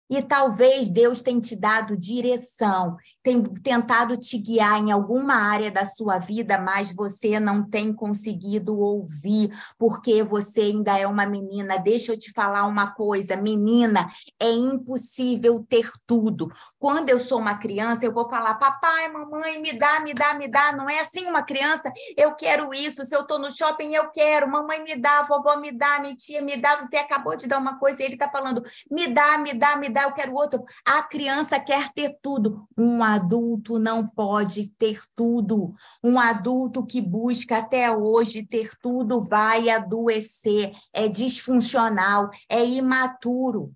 E 0.10 0.22
talvez 0.22 0.90
Deus 0.90 1.22
tenha 1.22 1.40
te 1.40 1.56
dado 1.56 1.98
direção, 1.98 2.98
tem 3.24 3.42
tentado 3.42 4.18
te 4.18 4.38
guiar 4.38 4.78
em 4.80 4.92
alguma 4.92 5.34
área 5.34 5.72
da 5.72 5.86
sua 5.86 6.20
vida, 6.20 6.58
mas 6.58 6.94
você 6.94 7.40
não 7.40 7.68
tem 7.68 7.92
conseguido 7.92 8.78
ouvir, 8.80 9.50
porque 9.78 10.22
você 10.22 10.62
ainda 10.62 10.98
é 10.98 11.08
uma 11.08 11.26
menina. 11.26 11.78
Deixa 11.78 12.12
eu 12.12 12.20
te 12.20 12.32
falar 12.32 12.66
uma 12.66 12.92
coisa, 12.94 13.36
menina, 13.36 14.08
é 14.40 14.52
impossível 14.52 15.66
ter 15.68 15.90
tudo. 16.06 16.48
Quando 16.78 17.10
eu 17.10 17.20
sou 17.20 17.40
uma 17.40 17.58
criança, 17.58 18.06
eu 18.06 18.14
vou 18.14 18.30
falar: 18.30 18.56
papai, 18.56 19.12
mamãe, 19.12 19.60
me 19.60 19.74
dá, 19.74 20.00
me 20.00 20.14
dá, 20.14 20.34
me 20.34 20.48
dá. 20.48 20.74
Não 20.74 20.90
é 20.90 21.00
assim 21.00 21.26
uma 21.26 21.42
criança? 21.42 21.92
Eu 22.16 22.36
quero 22.36 22.74
isso. 22.74 23.04
Se 23.04 23.16
eu 23.16 23.22
estou 23.22 23.40
no 23.40 23.52
shopping, 23.52 23.94
eu 23.94 24.10
quero. 24.12 24.48
Mamãe, 24.48 24.84
me 24.84 24.96
dá, 24.96 25.24
vovó, 25.24 25.58
me 25.58 25.72
dá, 25.72 26.00
minha 26.00 26.16
tia, 26.16 26.42
me 26.42 26.58
dá. 26.58 26.76
Você 26.76 26.98
acabou 26.98 27.36
de 27.36 27.48
dar 27.48 27.58
uma 27.58 27.80
coisa 27.80 28.02
e 28.02 28.06
ele 28.06 28.14
está 28.16 28.30
falando: 28.30 28.62
me 28.92 29.08
dá, 29.08 29.38
me 29.38 29.54
dá, 29.54 29.76
me 29.76 29.90
dá 29.90 29.93
eu 30.02 30.12
quero 30.12 30.34
outro. 30.34 30.64
A 30.84 31.04
criança 31.04 31.60
quer 31.60 31.94
ter 31.94 32.18
tudo. 32.22 32.68
Um 32.76 33.04
adulto 33.04 33.78
não 33.78 34.06
pode 34.08 34.68
ter 34.78 35.02
tudo. 35.16 35.74
Um 36.04 36.20
adulto 36.20 36.86
que 36.86 37.00
busca 37.00 37.60
até 37.60 37.96
hoje 37.96 38.46
ter 38.46 38.72
tudo 38.82 39.22
vai 39.22 39.70
adoecer, 39.70 40.74
é 40.92 41.08
disfuncional, 41.08 42.30
é 42.50 42.66
imaturo. 42.66 43.74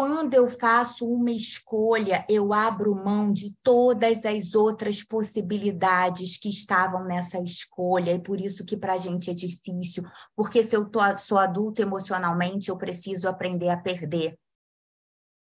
Quando 0.00 0.32
eu 0.32 0.48
faço 0.48 1.06
uma 1.06 1.30
escolha, 1.30 2.24
eu 2.26 2.54
abro 2.54 2.94
mão 2.94 3.30
de 3.30 3.54
todas 3.62 4.24
as 4.24 4.54
outras 4.54 5.02
possibilidades 5.02 6.38
que 6.38 6.48
estavam 6.48 7.04
nessa 7.04 7.38
escolha, 7.42 8.12
e 8.12 8.18
por 8.18 8.40
isso 8.40 8.64
que 8.64 8.78
para 8.78 8.94
a 8.94 8.96
gente 8.96 9.30
é 9.30 9.34
difícil, 9.34 10.02
porque 10.34 10.62
se 10.62 10.74
eu 10.74 10.88
tô, 10.88 11.00
sou 11.18 11.36
adulto 11.36 11.82
emocionalmente, 11.82 12.70
eu 12.70 12.78
preciso 12.78 13.28
aprender 13.28 13.68
a 13.68 13.76
perder. 13.76 14.38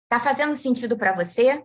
Tá 0.09 0.19
fazendo 0.19 0.55
sentido 0.55 0.97
para 0.97 1.13
você? 1.13 1.63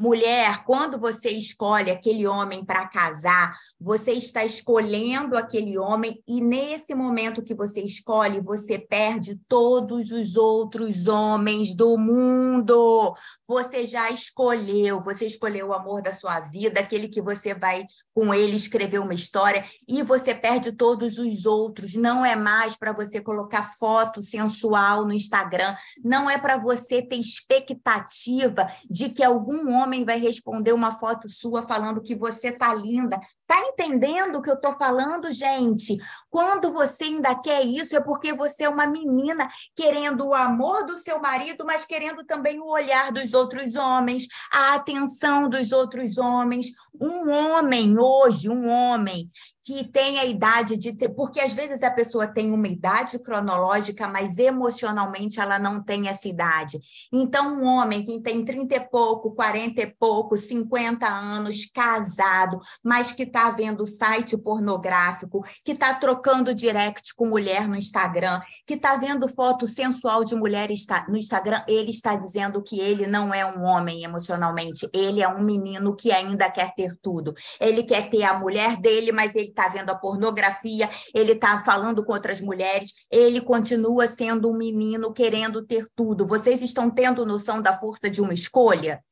Mulher, 0.00 0.62
quando 0.64 0.96
você 0.96 1.28
escolhe 1.28 1.90
aquele 1.90 2.24
homem 2.24 2.64
para 2.64 2.86
casar, 2.86 3.58
você 3.80 4.12
está 4.12 4.44
escolhendo 4.44 5.36
aquele 5.36 5.76
homem 5.76 6.22
e 6.24 6.40
nesse 6.40 6.94
momento 6.94 7.42
que 7.42 7.52
você 7.52 7.80
escolhe, 7.80 8.40
você 8.40 8.78
perde 8.78 9.40
todos 9.48 10.12
os 10.12 10.36
outros 10.36 11.08
homens 11.08 11.74
do 11.74 11.98
mundo. 11.98 13.12
Você 13.44 13.86
já 13.86 14.08
escolheu, 14.12 15.02
você 15.02 15.26
escolheu 15.26 15.68
o 15.68 15.74
amor 15.74 16.00
da 16.00 16.14
sua 16.14 16.38
vida, 16.38 16.78
aquele 16.78 17.08
que 17.08 17.20
você 17.20 17.52
vai 17.52 17.84
com 18.18 18.34
ele 18.34 18.56
escrever 18.56 18.98
uma 18.98 19.14
história 19.14 19.64
e 19.86 20.02
você 20.02 20.34
perde 20.34 20.72
todos 20.72 21.18
os 21.20 21.46
outros. 21.46 21.94
Não 21.94 22.26
é 22.26 22.34
mais 22.34 22.74
para 22.74 22.92
você 22.92 23.20
colocar 23.20 23.76
foto 23.78 24.20
sensual 24.20 25.04
no 25.04 25.12
Instagram, 25.12 25.72
não 26.04 26.28
é 26.28 26.36
para 26.36 26.56
você 26.56 27.00
ter 27.00 27.14
expectativa 27.14 28.66
de 28.90 29.10
que 29.10 29.22
algum 29.22 29.72
homem 29.72 30.04
vai 30.04 30.18
responder 30.18 30.72
uma 30.72 30.90
foto 30.98 31.28
sua 31.28 31.62
falando 31.62 32.02
que 32.02 32.16
você 32.16 32.50
tá 32.50 32.74
linda. 32.74 33.20
Tá 33.48 33.58
entendendo 33.62 34.36
o 34.36 34.42
que 34.42 34.50
eu 34.50 34.56
estou 34.56 34.76
falando, 34.76 35.32
gente? 35.32 35.96
Quando 36.28 36.70
você 36.70 37.04
ainda 37.04 37.34
quer 37.34 37.64
isso, 37.64 37.96
é 37.96 38.00
porque 38.00 38.34
você 38.34 38.64
é 38.64 38.68
uma 38.68 38.86
menina 38.86 39.48
querendo 39.74 40.26
o 40.26 40.34
amor 40.34 40.84
do 40.84 40.98
seu 40.98 41.18
marido, 41.18 41.64
mas 41.64 41.86
querendo 41.86 42.22
também 42.26 42.60
o 42.60 42.70
olhar 42.70 43.10
dos 43.10 43.32
outros 43.32 43.74
homens, 43.74 44.28
a 44.52 44.74
atenção 44.74 45.48
dos 45.48 45.72
outros 45.72 46.18
homens. 46.18 46.66
Um 47.00 47.30
homem 47.30 47.98
hoje, 47.98 48.50
um 48.50 48.68
homem 48.68 49.30
que 49.68 49.86
tem 49.86 50.18
a 50.18 50.24
idade 50.24 50.78
de 50.78 50.96
ter, 50.96 51.10
porque 51.10 51.40
às 51.40 51.52
vezes 51.52 51.82
a 51.82 51.90
pessoa 51.90 52.26
tem 52.26 52.52
uma 52.52 52.66
idade 52.66 53.18
cronológica, 53.18 54.08
mas 54.08 54.38
emocionalmente 54.38 55.40
ela 55.40 55.58
não 55.58 55.84
tem 55.84 56.08
essa 56.08 56.26
idade. 56.26 56.80
Então, 57.12 57.60
um 57.60 57.66
homem 57.66 58.02
que 58.02 58.18
tem 58.22 58.42
30 58.42 58.76
e 58.76 58.80
pouco, 58.80 59.34
40 59.34 59.82
e 59.82 59.86
pouco, 59.86 60.38
50 60.38 61.06
anos, 61.06 61.66
casado, 61.66 62.58
mas 62.82 63.12
que 63.12 63.24
está 63.24 63.50
vendo 63.50 63.86
site 63.86 64.38
pornográfico, 64.38 65.44
que 65.62 65.72
está 65.72 65.92
trocando 65.92 66.54
direct 66.54 67.14
com 67.14 67.26
mulher 67.26 67.68
no 67.68 67.76
Instagram, 67.76 68.40
que 68.66 68.72
está 68.72 68.96
vendo 68.96 69.28
foto 69.28 69.66
sensual 69.66 70.24
de 70.24 70.34
mulher 70.34 70.70
no 71.08 71.18
Instagram, 71.18 71.62
ele 71.68 71.90
está 71.90 72.14
dizendo 72.14 72.62
que 72.62 72.80
ele 72.80 73.06
não 73.06 73.34
é 73.34 73.44
um 73.44 73.64
homem 73.64 74.02
emocionalmente, 74.02 74.88
ele 74.94 75.20
é 75.20 75.28
um 75.28 75.42
menino 75.42 75.94
que 75.94 76.10
ainda 76.10 76.50
quer 76.50 76.74
ter 76.74 76.96
tudo. 77.02 77.34
Ele 77.60 77.82
quer 77.82 78.08
ter 78.08 78.22
a 78.22 78.38
mulher 78.38 78.78
dele, 78.78 79.12
mas 79.12 79.34
ele 79.34 79.57
está 79.58 79.68
vendo 79.68 79.90
a 79.90 79.94
pornografia, 79.94 80.88
ele 81.12 81.32
está 81.32 81.64
falando 81.64 82.04
com 82.04 82.12
outras 82.12 82.40
mulheres, 82.40 82.94
ele 83.10 83.40
continua 83.40 84.06
sendo 84.06 84.48
um 84.48 84.56
menino 84.56 85.12
querendo 85.12 85.66
ter 85.66 85.88
tudo. 85.96 86.24
Vocês 86.26 86.62
estão 86.62 86.88
tendo 86.88 87.26
noção 87.26 87.60
da 87.60 87.76
força 87.76 88.08
de 88.08 88.20
uma 88.20 88.32
escolha? 88.32 89.04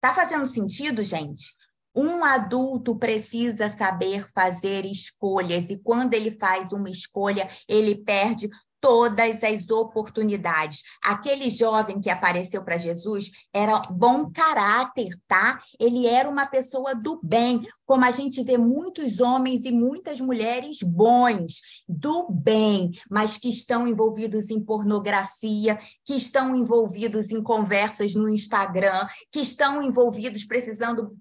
Tá 0.00 0.12
fazendo 0.12 0.46
sentido, 0.46 1.02
gente? 1.02 1.54
Um 1.94 2.22
adulto 2.24 2.94
precisa 2.94 3.70
saber 3.70 4.28
fazer 4.34 4.84
escolhas, 4.84 5.70
e 5.70 5.78
quando 5.78 6.12
ele 6.12 6.30
faz 6.30 6.70
uma 6.70 6.90
escolha, 6.90 7.48
ele 7.66 7.94
perde 7.94 8.50
todas 8.86 9.42
as 9.42 9.68
oportunidades. 9.68 10.84
Aquele 11.02 11.50
jovem 11.50 12.00
que 12.00 12.08
apareceu 12.08 12.62
para 12.62 12.76
Jesus 12.76 13.32
era 13.52 13.80
bom 13.90 14.30
caráter, 14.30 15.08
tá? 15.26 15.60
Ele 15.76 16.06
era 16.06 16.28
uma 16.28 16.46
pessoa 16.46 16.94
do 16.94 17.18
bem, 17.20 17.66
como 17.84 18.04
a 18.04 18.12
gente 18.12 18.44
vê 18.44 18.56
muitos 18.56 19.18
homens 19.18 19.64
e 19.64 19.72
muitas 19.72 20.20
mulheres 20.20 20.84
bons, 20.84 21.82
do 21.88 22.28
bem, 22.30 22.92
mas 23.10 23.36
que 23.36 23.48
estão 23.48 23.88
envolvidos 23.88 24.50
em 24.50 24.62
pornografia, 24.62 25.76
que 26.04 26.14
estão 26.14 26.54
envolvidos 26.54 27.32
em 27.32 27.42
conversas 27.42 28.14
no 28.14 28.28
Instagram, 28.28 29.04
que 29.32 29.40
estão 29.40 29.82
envolvidos 29.82 30.44
precisando 30.44 31.16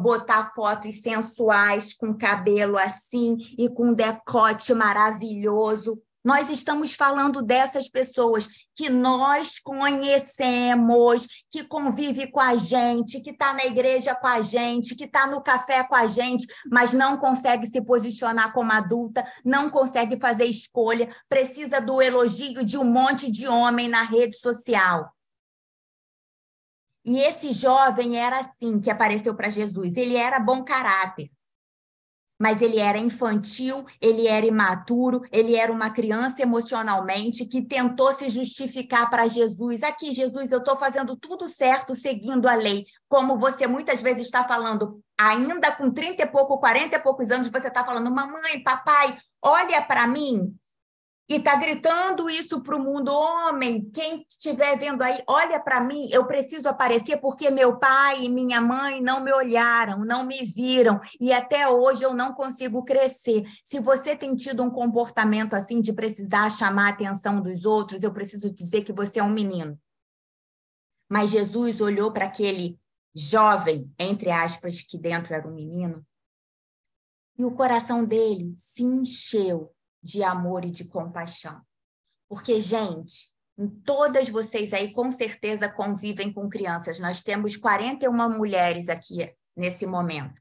botar 0.00 0.52
fotos 0.54 1.02
sensuais 1.02 1.92
com 1.94 2.16
cabelo 2.16 2.78
assim 2.78 3.36
e 3.58 3.68
com 3.68 3.92
decote 3.92 4.72
maravilhoso 4.72 6.00
nós 6.24 6.50
estamos 6.50 6.94
falando 6.94 7.42
dessas 7.42 7.88
pessoas 7.88 8.48
que 8.74 8.90
nós 8.90 9.58
conhecemos, 9.58 11.26
que 11.50 11.64
convive 11.64 12.30
com 12.30 12.40
a 12.40 12.56
gente, 12.56 13.20
que 13.20 13.30
está 13.30 13.52
na 13.52 13.64
igreja 13.64 14.14
com 14.14 14.26
a 14.26 14.42
gente, 14.42 14.94
que 14.94 15.04
está 15.04 15.26
no 15.26 15.40
café 15.40 15.82
com 15.84 15.94
a 15.94 16.06
gente, 16.06 16.46
mas 16.70 16.92
não 16.92 17.16
consegue 17.16 17.66
se 17.66 17.80
posicionar 17.80 18.52
como 18.52 18.72
adulta, 18.72 19.26
não 19.44 19.70
consegue 19.70 20.18
fazer 20.18 20.44
escolha, 20.44 21.08
precisa 21.28 21.80
do 21.80 22.02
elogio 22.02 22.64
de 22.64 22.76
um 22.76 22.84
monte 22.84 23.30
de 23.30 23.46
homem 23.46 23.88
na 23.88 24.02
rede 24.02 24.36
social. 24.36 25.12
E 27.04 27.20
esse 27.20 27.52
jovem 27.52 28.18
era 28.18 28.40
assim 28.40 28.80
que 28.80 28.90
apareceu 28.90 29.34
para 29.34 29.48
Jesus. 29.48 29.96
Ele 29.96 30.14
era 30.14 30.38
bom 30.38 30.62
caráter 30.62 31.30
mas 32.38 32.62
ele 32.62 32.78
era 32.78 32.96
infantil, 32.96 33.84
ele 34.00 34.28
era 34.28 34.46
imaturo, 34.46 35.22
ele 35.32 35.56
era 35.56 35.72
uma 35.72 35.90
criança 35.90 36.42
emocionalmente 36.42 37.44
que 37.44 37.62
tentou 37.62 38.12
se 38.12 38.30
justificar 38.30 39.10
para 39.10 39.26
Jesus. 39.26 39.82
Aqui, 39.82 40.12
Jesus, 40.12 40.52
eu 40.52 40.58
estou 40.58 40.76
fazendo 40.76 41.16
tudo 41.16 41.48
certo, 41.48 41.94
seguindo 41.94 42.48
a 42.48 42.54
lei. 42.54 42.86
Como 43.08 43.38
você 43.38 43.66
muitas 43.66 44.00
vezes 44.00 44.26
está 44.26 44.46
falando, 44.46 45.02
ainda 45.18 45.72
com 45.72 45.90
30 45.90 46.22
e 46.22 46.26
pouco, 46.26 46.58
40 46.58 46.96
e 46.96 47.00
poucos 47.00 47.30
anos, 47.30 47.48
você 47.48 47.68
está 47.68 47.84
falando, 47.84 48.14
mamãe, 48.14 48.62
papai, 48.62 49.18
olha 49.42 49.82
para 49.82 50.06
mim. 50.06 50.54
E 51.28 51.36
está 51.36 51.56
gritando 51.56 52.30
isso 52.30 52.62
para 52.62 52.74
o 52.74 52.82
mundo, 52.82 53.12
homem, 53.12 53.90
quem 53.90 54.24
estiver 54.26 54.78
vendo 54.78 55.02
aí, 55.02 55.22
olha 55.26 55.60
para 55.60 55.78
mim, 55.78 56.08
eu 56.10 56.26
preciso 56.26 56.68
aparecer 56.68 57.18
porque 57.18 57.50
meu 57.50 57.78
pai 57.78 58.24
e 58.24 58.28
minha 58.30 58.62
mãe 58.62 59.02
não 59.02 59.22
me 59.22 59.30
olharam, 59.30 60.04
não 60.06 60.24
me 60.24 60.42
viram, 60.42 60.98
e 61.20 61.30
até 61.30 61.68
hoje 61.68 62.02
eu 62.02 62.14
não 62.14 62.32
consigo 62.32 62.82
crescer. 62.82 63.44
Se 63.62 63.78
você 63.78 64.16
tem 64.16 64.34
tido 64.34 64.62
um 64.62 64.70
comportamento 64.70 65.52
assim 65.52 65.82
de 65.82 65.92
precisar 65.92 66.48
chamar 66.48 66.86
a 66.86 66.90
atenção 66.90 67.42
dos 67.42 67.66
outros, 67.66 68.02
eu 68.02 68.12
preciso 68.12 68.50
dizer 68.50 68.82
que 68.82 68.92
você 68.92 69.20
é 69.20 69.22
um 69.22 69.28
menino. 69.28 69.78
Mas 71.10 71.30
Jesus 71.30 71.82
olhou 71.82 72.10
para 72.10 72.24
aquele 72.24 72.78
jovem, 73.14 73.92
entre 73.98 74.30
aspas, 74.30 74.80
que 74.80 74.96
dentro 74.96 75.34
era 75.34 75.46
um 75.46 75.54
menino, 75.54 76.02
e 77.36 77.44
o 77.44 77.50
coração 77.50 78.04
dele 78.04 78.54
se 78.56 78.82
encheu 78.82 79.72
de 80.02 80.22
amor 80.22 80.64
e 80.64 80.70
de 80.70 80.84
compaixão. 80.84 81.60
Porque, 82.28 82.60
gente, 82.60 83.34
todas 83.84 84.28
vocês 84.28 84.72
aí 84.72 84.92
com 84.92 85.10
certeza 85.10 85.68
convivem 85.68 86.32
com 86.32 86.48
crianças. 86.48 86.98
Nós 86.98 87.22
temos 87.22 87.56
41 87.56 88.36
mulheres 88.36 88.88
aqui 88.88 89.34
nesse 89.56 89.86
momento. 89.86 90.40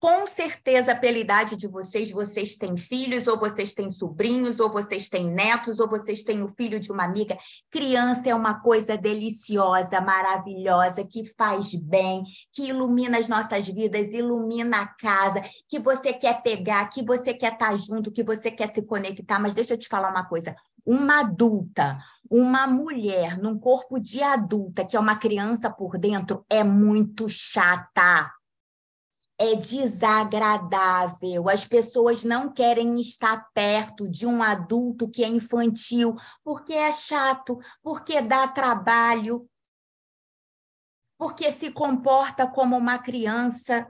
Com 0.00 0.26
certeza, 0.26 0.94
pela 0.94 1.18
idade 1.18 1.56
de 1.58 1.68
vocês, 1.68 2.10
vocês 2.10 2.56
têm 2.56 2.74
filhos, 2.74 3.26
ou 3.26 3.38
vocês 3.38 3.74
têm 3.74 3.92
sobrinhos, 3.92 4.58
ou 4.58 4.70
vocês 4.70 5.10
têm 5.10 5.30
netos, 5.30 5.78
ou 5.78 5.86
vocês 5.86 6.22
têm 6.22 6.42
o 6.42 6.48
filho 6.48 6.80
de 6.80 6.90
uma 6.90 7.04
amiga. 7.04 7.36
Criança 7.70 8.30
é 8.30 8.34
uma 8.34 8.58
coisa 8.62 8.96
deliciosa, 8.96 10.00
maravilhosa, 10.00 11.04
que 11.04 11.26
faz 11.36 11.74
bem, 11.74 12.24
que 12.50 12.68
ilumina 12.68 13.18
as 13.18 13.28
nossas 13.28 13.68
vidas, 13.68 14.10
ilumina 14.10 14.80
a 14.80 14.86
casa, 14.86 15.42
que 15.68 15.78
você 15.78 16.14
quer 16.14 16.40
pegar, 16.40 16.88
que 16.88 17.04
você 17.04 17.34
quer 17.34 17.52
estar 17.52 17.76
junto, 17.76 18.10
que 18.10 18.24
você 18.24 18.50
quer 18.50 18.72
se 18.72 18.80
conectar. 18.80 19.38
Mas 19.38 19.54
deixa 19.54 19.74
eu 19.74 19.78
te 19.78 19.86
falar 19.86 20.08
uma 20.08 20.24
coisa: 20.24 20.56
uma 20.82 21.20
adulta, 21.20 21.98
uma 22.30 22.66
mulher 22.66 23.36
num 23.36 23.58
corpo 23.58 24.00
de 24.00 24.22
adulta, 24.22 24.82
que 24.82 24.96
é 24.96 25.00
uma 25.00 25.16
criança 25.16 25.68
por 25.68 25.98
dentro, 25.98 26.42
é 26.48 26.64
muito 26.64 27.28
chata 27.28 28.32
é 29.40 29.54
desagradável. 29.54 31.48
As 31.48 31.64
pessoas 31.64 32.22
não 32.22 32.52
querem 32.52 33.00
estar 33.00 33.50
perto 33.54 34.06
de 34.06 34.26
um 34.26 34.42
adulto 34.42 35.08
que 35.08 35.24
é 35.24 35.28
infantil, 35.28 36.14
porque 36.44 36.74
é 36.74 36.92
chato, 36.92 37.58
porque 37.82 38.20
dá 38.20 38.46
trabalho, 38.46 39.48
porque 41.16 41.50
se 41.50 41.72
comporta 41.72 42.46
como 42.46 42.76
uma 42.76 42.98
criança. 42.98 43.88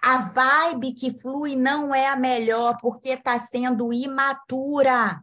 A 0.00 0.18
vibe 0.22 0.94
que 0.94 1.20
flui 1.20 1.54
não 1.54 1.94
é 1.94 2.06
a 2.06 2.16
melhor, 2.16 2.78
porque 2.80 3.10
está 3.10 3.38
sendo 3.38 3.92
imatura. 3.92 5.22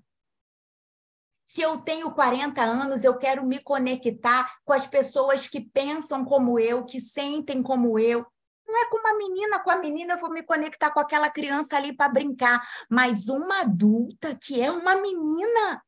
Se 1.44 1.64
eu 1.64 1.80
tenho 1.82 2.12
40 2.12 2.62
anos, 2.62 3.04
eu 3.04 3.18
quero 3.18 3.44
me 3.44 3.60
conectar 3.60 4.60
com 4.64 4.74
as 4.74 4.86
pessoas 4.86 5.48
que 5.48 5.60
pensam 5.60 6.24
como 6.24 6.60
eu, 6.60 6.86
que 6.86 7.02
sentem 7.02 7.64
como 7.64 7.98
eu. 7.98 8.26
Não 8.75 8.82
é 8.82 8.89
com 8.89 8.98
uma 8.98 9.17
menina, 9.17 9.60
com 9.60 9.72
a 9.72 9.77
menina 9.77 10.13
eu 10.15 10.20
vou 10.20 10.29
me 10.29 10.44
conectar 10.44 10.91
com 10.91 11.00
aquela 11.00 11.29
criança 11.29 11.77
ali 11.77 11.96
para 11.96 12.12
brincar, 12.12 12.62
mas 12.89 13.29
uma 13.29 13.62
adulta 13.62 14.36
que 14.36 14.62
é 14.62 14.70
uma 14.70 14.98
menina. 14.98 15.82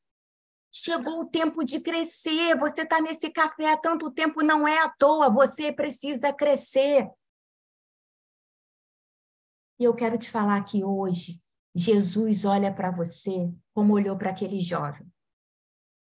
Chegou 0.71 1.19
o 1.19 1.25
tempo 1.25 1.65
de 1.65 1.81
crescer, 1.81 2.57
você 2.57 2.83
está 2.83 3.01
nesse 3.01 3.29
café 3.29 3.73
há 3.73 3.77
tanto 3.77 4.09
tempo, 4.09 4.41
não 4.41 4.65
é 4.65 4.79
à 4.79 4.87
toa, 4.87 5.29
você 5.29 5.73
precisa 5.73 6.31
crescer. 6.31 7.11
E 9.77 9.83
eu 9.83 9.93
quero 9.93 10.17
te 10.17 10.31
falar 10.31 10.63
que 10.63 10.81
hoje, 10.81 11.41
Jesus 11.75 12.45
olha 12.45 12.73
para 12.73 12.89
você 12.89 13.51
como 13.73 13.95
olhou 13.95 14.17
para 14.17 14.29
aquele 14.29 14.61
jovem, 14.61 15.05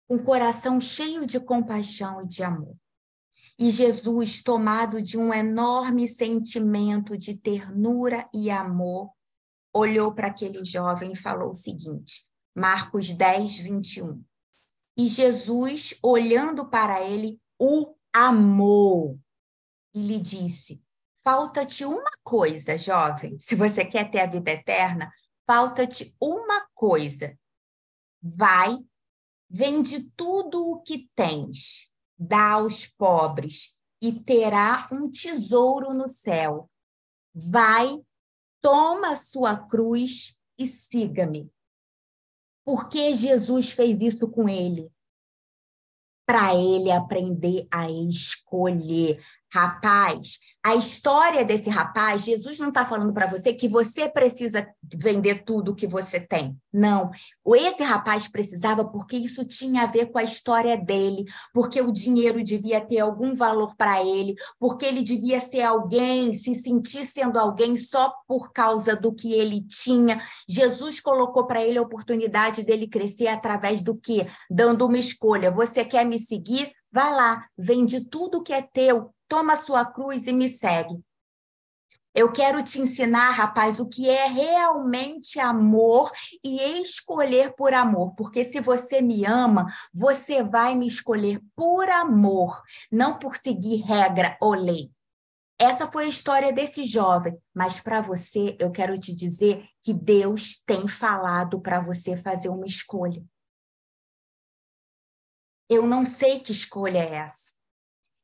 um 0.08 0.24
coração 0.24 0.80
cheio 0.80 1.26
de 1.26 1.40
compaixão 1.40 2.22
e 2.22 2.28
de 2.28 2.44
amor. 2.44 2.78
E 3.58 3.72
Jesus, 3.72 4.44
tomado 4.44 5.02
de 5.02 5.18
um 5.18 5.34
enorme 5.34 6.08
sentimento 6.08 7.18
de 7.18 7.38
ternura 7.38 8.30
e 8.34 8.50
amor, 8.50 9.12
olhou 9.74 10.14
para 10.14 10.28
aquele 10.28 10.64
jovem 10.66 11.14
e 11.14 11.18
falou 11.18 11.52
o 11.52 11.56
seguinte: 11.56 12.26
Marcos 12.54 13.10
10, 13.10 13.58
21. 13.60 14.24
E 14.98 15.08
Jesus, 15.08 15.98
olhando 16.04 16.70
para 16.70 17.02
ele, 17.02 17.40
o 17.58 17.96
amou 18.14 19.20
e 19.94 20.06
lhe 20.06 20.20
disse: 20.20 20.84
Falta-te 21.24 21.86
uma 21.86 22.12
coisa, 22.24 22.78
jovem. 22.78 23.40
Se 23.40 23.56
você 23.56 23.86
quer 23.86 24.12
ter 24.12 24.20
a 24.20 24.28
vida 24.28 24.52
eterna, 24.52 25.10
falta-te 25.48 26.14
uma 26.22 26.68
coisa. 26.74 27.38
Vai, 28.22 28.78
vende 29.50 30.12
tudo 30.12 30.72
o 30.72 30.82
que 30.82 31.10
tens 31.16 31.95
dá 32.18 32.54
aos 32.54 32.86
pobres 32.88 33.80
e 34.02 34.12
terá 34.12 34.88
um 34.92 35.10
tesouro 35.10 35.92
no 35.94 36.08
céu. 36.08 36.70
Vai, 37.34 38.02
toma 38.62 39.16
sua 39.16 39.58
cruz 39.58 40.38
e 40.58 40.68
siga-me. 40.68 41.52
Por 42.64 42.90
que 42.90 43.14
Jesus 43.14 43.72
fez 43.72 44.02
isso 44.02 44.28
com 44.28 44.50
ele? 44.50 44.92
Para 46.26 46.56
ele 46.56 46.92
aprender 46.92 47.68
a 47.72 47.90
escolher, 47.92 49.24
rapaz, 49.52 50.40
a 50.66 50.76
história 50.76 51.46
desse 51.46 51.70
rapaz, 51.70 52.24
Jesus 52.24 52.58
não 52.58 52.70
está 52.70 52.84
falando 52.84 53.14
para 53.14 53.28
você 53.28 53.54
que 53.54 53.70
você 53.70 54.10
precisa 54.10 54.68
vender 54.96 55.44
tudo 55.44 55.76
que 55.76 55.86
você 55.86 56.20
tem. 56.20 56.58
Não. 56.74 57.12
Esse 57.56 57.84
rapaz 57.84 58.28
precisava 58.28 58.84
porque 58.84 59.16
isso 59.16 59.46
tinha 59.46 59.84
a 59.84 59.86
ver 59.86 60.08
com 60.08 60.18
a 60.18 60.24
história 60.24 60.76
dele, 60.76 61.26
porque 61.54 61.80
o 61.80 61.92
dinheiro 61.92 62.44
devia 62.44 62.82
ter 62.82 62.98
algum 62.98 63.36
valor 63.36 63.76
para 63.76 64.04
ele, 64.04 64.34
porque 64.60 64.88
ele 64.88 65.04
devia 65.04 65.40
ser 65.40 65.62
alguém, 65.62 66.34
se 66.34 66.56
sentir 66.56 67.06
sendo 67.06 67.38
alguém 67.38 67.78
só 67.78 68.12
por 68.28 68.52
causa 68.52 68.96
do 68.96 69.14
que 69.14 69.34
ele 69.34 69.62
tinha. 69.68 70.20
Jesus 70.50 71.00
colocou 71.00 71.46
para 71.46 71.64
ele 71.64 71.78
a 71.78 71.84
oportunidade 71.84 72.64
dele 72.64 72.88
crescer 72.88 73.28
através 73.28 73.84
do 73.84 73.96
quê? 73.96 74.26
Dando 74.50 74.88
uma 74.88 74.98
escolha. 74.98 75.52
Você 75.52 75.86
quer 75.86 76.04
me 76.08 76.18
seguir? 76.18 76.72
Vai 76.92 77.14
lá, 77.14 77.46
vende 77.58 78.06
tudo 78.06 78.42
que 78.42 78.54
é 78.54 78.62
teu, 78.62 79.14
toma 79.28 79.58
sua 79.58 79.86
cruz 79.86 80.28
e 80.28 80.34
me 80.34 80.50
segue. 80.50 81.04
Eu 82.16 82.32
quero 82.32 82.64
te 82.64 82.80
ensinar, 82.80 83.32
rapaz, 83.32 83.78
o 83.78 83.86
que 83.86 84.10
é 84.10 84.26
realmente 84.26 85.38
amor 85.38 86.10
e 86.42 86.80
escolher 86.80 87.54
por 87.56 87.74
amor, 87.74 88.16
porque 88.16 88.46
se 88.46 88.62
você 88.62 89.02
me 89.02 89.26
ama, 89.26 89.66
você 89.94 90.42
vai 90.42 90.76
me 90.76 90.88
escolher 90.88 91.42
por 91.54 91.90
amor, 91.90 92.64
não 92.90 93.20
por 93.20 93.36
seguir 93.36 93.82
regra 93.82 94.38
ou 94.40 94.54
lei. 94.54 94.90
Essa 95.60 95.92
foi 95.92 96.06
a 96.06 96.10
história 96.10 96.54
desse 96.54 96.86
jovem, 96.86 97.38
mas 97.54 97.82
para 97.82 98.00
você 98.00 98.56
eu 98.60 98.72
quero 98.72 98.98
te 98.98 99.14
dizer 99.14 99.68
que 99.82 99.94
Deus 99.94 100.64
tem 100.66 100.88
falado 100.88 101.60
para 101.60 101.82
você 101.82 102.16
fazer 102.16 102.48
uma 102.48 102.66
escolha. 102.66 103.22
Eu 105.70 105.86
não 105.86 106.06
sei 106.06 106.40
que 106.40 106.52
escolha 106.54 107.00
é 107.00 107.16
essa. 107.16 107.55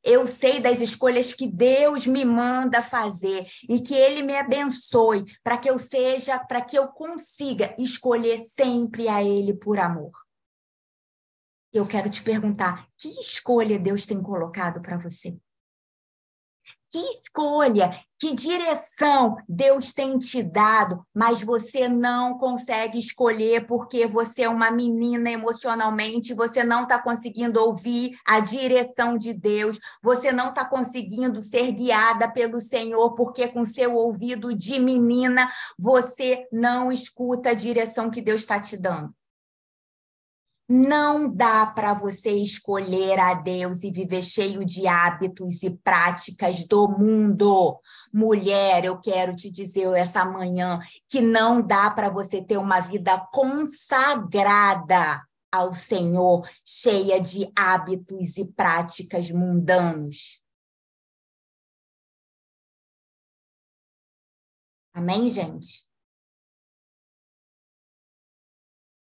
Eu 0.02 0.26
sei 0.26 0.60
das 0.60 0.80
escolhas 0.80 1.32
que 1.32 1.46
Deus 1.46 2.06
me 2.06 2.24
manda 2.24 2.82
fazer 2.82 3.46
e 3.68 3.80
que 3.80 3.94
Ele 3.94 4.22
me 4.22 4.36
abençoe 4.36 5.24
para 5.44 5.56
que 5.56 5.70
eu 5.70 5.78
seja, 5.78 6.38
para 6.38 6.60
que 6.60 6.76
eu 6.76 6.88
consiga 6.88 7.74
escolher 7.78 8.40
sempre 8.42 9.08
a 9.08 9.22
Ele 9.22 9.54
por 9.54 9.78
amor. 9.78 10.12
Eu 11.72 11.86
quero 11.86 12.10
te 12.10 12.22
perguntar: 12.22 12.88
que 12.98 13.08
escolha 13.08 13.78
Deus 13.78 14.04
tem 14.04 14.20
colocado 14.20 14.80
para 14.82 14.98
você? 14.98 15.38
Que 16.92 16.98
escolha, 16.98 17.90
que 18.18 18.34
direção 18.34 19.38
Deus 19.48 19.94
tem 19.94 20.18
te 20.18 20.42
dado, 20.42 21.02
mas 21.14 21.42
você 21.42 21.88
não 21.88 22.36
consegue 22.36 22.98
escolher 22.98 23.66
porque 23.66 24.06
você 24.06 24.42
é 24.42 24.48
uma 24.50 24.70
menina 24.70 25.30
emocionalmente, 25.30 26.34
você 26.34 26.62
não 26.62 26.82
está 26.82 27.00
conseguindo 27.00 27.58
ouvir 27.58 28.14
a 28.26 28.40
direção 28.40 29.16
de 29.16 29.32
Deus, 29.32 29.80
você 30.02 30.30
não 30.32 30.50
está 30.50 30.66
conseguindo 30.66 31.40
ser 31.40 31.72
guiada 31.72 32.30
pelo 32.30 32.60
Senhor, 32.60 33.14
porque 33.14 33.48
com 33.48 33.64
seu 33.64 33.96
ouvido 33.96 34.54
de 34.54 34.78
menina 34.78 35.50
você 35.78 36.46
não 36.52 36.92
escuta 36.92 37.52
a 37.52 37.54
direção 37.54 38.10
que 38.10 38.20
Deus 38.20 38.42
está 38.42 38.60
te 38.60 38.76
dando. 38.76 39.14
Não 40.74 41.30
dá 41.30 41.66
para 41.66 41.92
você 41.92 42.30
escolher 42.30 43.18
a 43.18 43.34
Deus 43.34 43.82
e 43.82 43.90
viver 43.90 44.22
cheio 44.22 44.64
de 44.64 44.86
hábitos 44.86 45.62
e 45.62 45.68
práticas 45.68 46.66
do 46.66 46.88
mundo. 46.88 47.78
Mulher, 48.10 48.82
eu 48.82 48.98
quero 48.98 49.36
te 49.36 49.50
dizer 49.50 49.94
essa 49.94 50.24
manhã 50.24 50.80
que 51.06 51.20
não 51.20 51.60
dá 51.60 51.90
para 51.90 52.08
você 52.08 52.42
ter 52.42 52.56
uma 52.56 52.80
vida 52.80 53.18
consagrada 53.34 55.22
ao 55.52 55.74
Senhor, 55.74 56.48
cheia 56.64 57.20
de 57.20 57.52
hábitos 57.54 58.38
e 58.38 58.46
práticas 58.46 59.30
mundanos. 59.30 60.42
Amém, 64.94 65.28
gente? 65.28 65.91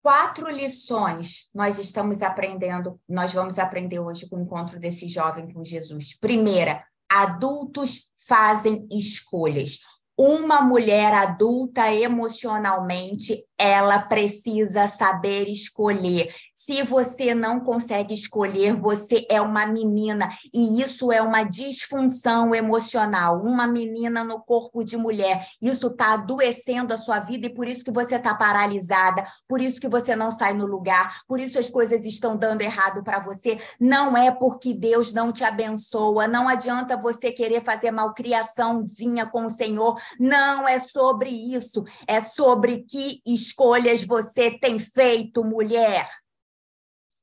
Quatro 0.04 0.50
lições 0.50 1.48
nós 1.54 1.78
estamos 1.78 2.20
aprendendo, 2.20 3.00
nós 3.08 3.32
vamos 3.32 3.58
aprender 3.58 4.00
hoje 4.00 4.28
com 4.28 4.36
o 4.36 4.42
encontro 4.42 4.78
desse 4.78 5.08
jovem 5.08 5.50
com 5.50 5.64
Jesus. 5.64 6.14
Primeira, 6.20 6.84
adultos 7.10 8.12
fazem 8.14 8.86
escolhas. 8.92 9.78
Uma 10.14 10.60
mulher 10.60 11.14
adulta 11.14 11.90
emocionalmente, 11.90 13.46
ela 13.58 13.98
precisa 14.00 14.86
saber 14.86 15.48
escolher. 15.48 16.34
Se 16.54 16.82
você 16.82 17.34
não 17.34 17.60
consegue 17.60 18.14
escolher, 18.14 18.74
você 18.74 19.26
é 19.28 19.38
uma 19.38 19.66
menina 19.66 20.30
e 20.52 20.80
isso 20.80 21.12
é 21.12 21.20
uma 21.20 21.42
disfunção 21.42 22.54
emocional, 22.54 23.42
uma 23.44 23.66
menina 23.66 24.24
no 24.24 24.40
corpo 24.40 24.82
de 24.82 24.96
mulher. 24.96 25.46
Isso 25.60 25.88
está 25.88 26.14
adoecendo 26.14 26.94
a 26.94 26.96
sua 26.96 27.18
vida 27.18 27.46
e 27.46 27.54
por 27.54 27.68
isso 27.68 27.84
que 27.84 27.92
você 27.92 28.16
está 28.16 28.34
paralisada, 28.34 29.26
por 29.46 29.60
isso 29.60 29.78
que 29.78 29.90
você 29.90 30.16
não 30.16 30.30
sai 30.30 30.54
no 30.54 30.64
lugar, 30.64 31.20
por 31.28 31.38
isso 31.38 31.58
as 31.58 31.68
coisas 31.68 32.06
estão 32.06 32.34
dando 32.34 32.62
errado 32.62 33.04
para 33.04 33.20
você. 33.20 33.58
Não 33.78 34.16
é 34.16 34.30
porque 34.30 34.72
Deus 34.72 35.12
não 35.12 35.30
te 35.30 35.44
abençoa, 35.44 36.26
não 36.26 36.48
adianta 36.48 36.96
você 36.96 37.30
querer 37.30 37.62
fazer 37.62 37.90
malcriaçãozinha 37.90 39.26
com 39.26 39.44
o 39.44 39.50
Senhor. 39.50 40.00
Não 40.18 40.66
é 40.66 40.78
sobre 40.78 41.28
isso, 41.28 41.84
é 42.06 42.22
sobre 42.22 42.86
que 42.88 43.20
escolhas 43.46 44.04
você 44.04 44.58
tem 44.58 44.78
feito, 44.78 45.44
mulher. 45.44 46.08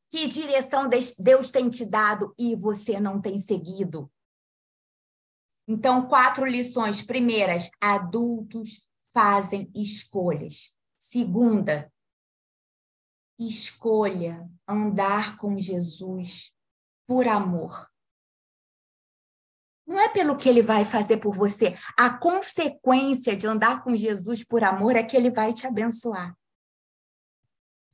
Que 0.09 0.27
direção 0.27 0.89
Deus 1.17 1.51
tem 1.51 1.69
te 1.69 1.85
dado 1.85 2.33
e 2.37 2.55
você 2.55 2.99
não 2.99 3.21
tem 3.21 3.37
seguido? 3.37 4.11
Então, 5.67 6.07
quatro 6.07 6.45
lições. 6.45 7.01
Primeiras, 7.01 7.69
adultos 7.79 8.87
fazem 9.13 9.71
escolhas. 9.75 10.75
Segunda, 10.97 11.91
escolha 13.39 14.49
andar 14.67 15.37
com 15.37 15.57
Jesus 15.57 16.53
por 17.07 17.27
amor. 17.27 17.90
Não 19.85 19.99
é 19.99 20.09
pelo 20.09 20.37
que 20.37 20.47
ele 20.47 20.61
vai 20.61 20.85
fazer 20.85 21.17
por 21.17 21.35
você. 21.35 21.77
A 21.97 22.09
consequência 22.09 23.35
de 23.35 23.47
andar 23.47 23.83
com 23.83 23.95
Jesus 23.95 24.43
por 24.43 24.63
amor 24.63 24.95
é 24.95 25.03
que 25.03 25.17
ele 25.17 25.29
vai 25.29 25.53
te 25.53 25.65
abençoar. 25.65 26.35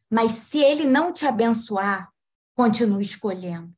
Mas 0.10 0.32
se 0.32 0.60
ele 0.60 0.86
não 0.86 1.12
te 1.12 1.26
abençoar, 1.26 2.10
continue 2.56 3.02
escolhendo. 3.02 3.77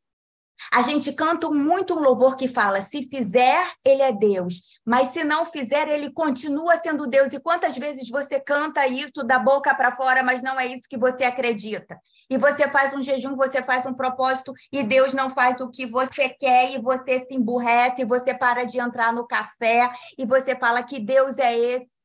A 0.72 0.82
gente 0.82 1.12
canta 1.14 1.50
muito 1.50 1.96
um 1.96 2.00
louvor 2.00 2.36
que 2.36 2.48
fala: 2.48 2.82
se 2.82 3.04
fizer, 3.10 3.72
ele 3.84 4.02
é 4.02 4.12
Deus, 4.12 4.62
mas 4.86 5.10
se 5.10 5.24
não 5.24 5.46
fizer, 5.46 5.88
ele 5.88 6.12
continua 6.12 6.76
sendo 6.76 7.08
Deus. 7.08 7.34
E 7.34 7.40
quantas 7.40 7.78
vezes 7.78 8.10
você 8.10 8.40
canta 8.40 8.86
isso 8.88 9.24
da 9.24 9.40
boca 9.40 9.74
para 9.74 9.96
fora, 9.96 10.24
mas 10.24 10.42
não 10.42 10.60
é 10.60 10.68
isso 10.68 10.88
que 10.90 10.98
você 10.98 11.24
acredita? 11.24 11.98
E 12.30 12.38
você 12.38 12.68
faz 12.70 12.94
um 12.94 13.02
jejum, 13.02 13.36
você 13.36 13.64
faz 13.64 13.86
um 13.86 13.94
propósito 13.94 14.54
e 14.72 14.84
Deus 14.84 15.14
não 15.14 15.30
faz 15.30 15.60
o 15.60 15.70
que 15.70 15.86
você 15.86 16.30
quer 16.30 16.72
e 16.72 16.78
você 16.80 17.26
se 17.26 17.34
emburrece, 17.34 18.04
e 18.04 18.06
você 18.06 18.34
para 18.34 18.66
de 18.66 18.80
entrar 18.80 19.12
no 19.12 19.26
café 19.26 19.92
e 20.18 20.26
você 20.26 20.56
fala 20.56 20.84
que 20.84 21.00
Deus 21.00 21.40
é 21.40 21.58
esse 21.58 21.99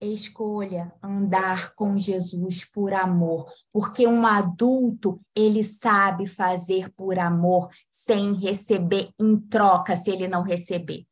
escolha 0.00 0.92
andar 1.02 1.74
com 1.74 1.98
Jesus 1.98 2.64
por 2.64 2.92
amor, 2.92 3.52
porque 3.72 4.06
um 4.06 4.26
adulto, 4.26 5.20
ele 5.34 5.62
sabe 5.62 6.26
fazer 6.26 6.90
por 6.92 7.18
amor 7.18 7.68
sem 7.90 8.34
receber 8.34 9.10
em 9.18 9.38
troca 9.38 9.96
se 9.96 10.10
ele 10.10 10.26
não 10.28 10.42
receber. 10.42 11.06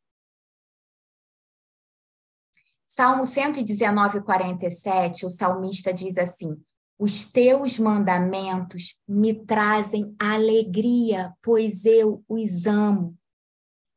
Salmo 2.87 3.27
119, 3.27 4.21
47, 4.21 5.25
o 5.25 5.29
salmista 5.29 5.93
diz 5.93 6.17
assim: 6.17 6.59
Os 6.97 7.31
teus 7.31 7.77
mandamentos 7.77 8.99
me 9.07 9.33
trazem 9.33 10.15
alegria, 10.19 11.33
pois 11.41 11.85
eu 11.85 12.23
os 12.27 12.65
amo. 12.65 13.18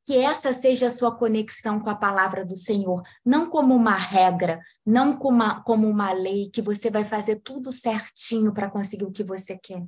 Que 0.04 0.18
essa 0.18 0.52
seja 0.52 0.88
a 0.88 0.90
sua 0.90 1.16
conexão 1.16 1.78
com 1.78 1.90
a 1.90 1.94
palavra 1.94 2.44
do 2.44 2.56
Senhor, 2.56 3.02
não 3.24 3.48
como 3.48 3.74
uma 3.74 3.94
regra, 3.96 4.60
não 4.84 5.16
como 5.16 5.36
uma, 5.36 5.62
como 5.62 5.88
uma 5.88 6.12
lei 6.12 6.50
que 6.50 6.60
você 6.60 6.90
vai 6.90 7.04
fazer 7.04 7.36
tudo 7.36 7.70
certinho 7.70 8.52
para 8.52 8.70
conseguir 8.70 9.04
o 9.04 9.12
que 9.12 9.22
você 9.22 9.56
quer 9.56 9.84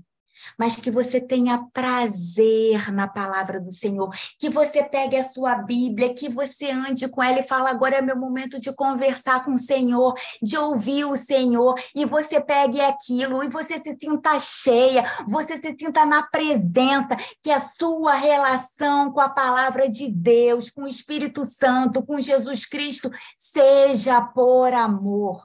mas 0.58 0.76
que 0.76 0.90
você 0.90 1.20
tenha 1.20 1.66
prazer 1.72 2.92
na 2.92 3.08
palavra 3.08 3.60
do 3.60 3.72
Senhor, 3.72 4.10
que 4.38 4.48
você 4.48 4.82
pegue 4.82 5.16
a 5.16 5.24
sua 5.24 5.54
Bíblia, 5.54 6.14
que 6.14 6.28
você 6.28 6.70
ande 6.70 7.08
com 7.08 7.22
ela 7.22 7.40
e 7.40 7.42
fala 7.42 7.70
agora 7.70 7.96
é 7.96 8.02
meu 8.02 8.16
momento 8.16 8.60
de 8.60 8.72
conversar 8.72 9.44
com 9.44 9.54
o 9.54 9.58
Senhor, 9.58 10.14
de 10.42 10.56
ouvir 10.56 11.04
o 11.04 11.16
Senhor, 11.16 11.74
e 11.94 12.04
você 12.04 12.40
pegue 12.40 12.80
aquilo 12.80 13.42
e 13.42 13.48
você 13.48 13.82
se 13.82 13.96
sinta 14.00 14.38
cheia, 14.38 15.04
você 15.26 15.58
se 15.58 15.74
sinta 15.78 16.04
na 16.04 16.22
presença, 16.22 17.16
que 17.42 17.50
a 17.50 17.60
sua 17.60 18.14
relação 18.14 19.10
com 19.12 19.20
a 19.20 19.28
palavra 19.28 19.88
de 19.88 20.10
Deus, 20.10 20.70
com 20.70 20.82
o 20.82 20.88
Espírito 20.88 21.44
Santo, 21.44 22.04
com 22.04 22.20
Jesus 22.20 22.66
Cristo, 22.66 23.10
seja 23.38 24.20
por 24.20 24.72
amor. 24.72 25.44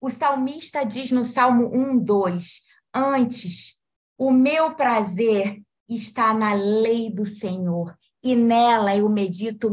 O 0.00 0.10
salmista 0.10 0.84
diz 0.84 1.12
no 1.12 1.24
Salmo 1.24 1.70
1, 1.72 1.98
2: 1.98 2.62
Antes 2.94 3.81
o 4.22 4.30
meu 4.30 4.72
prazer 4.76 5.60
está 5.88 6.32
na 6.32 6.52
lei 6.54 7.10
do 7.10 7.24
Senhor 7.24 7.92
e 8.22 8.36
nela 8.36 8.96
eu 8.96 9.08
medito 9.08 9.68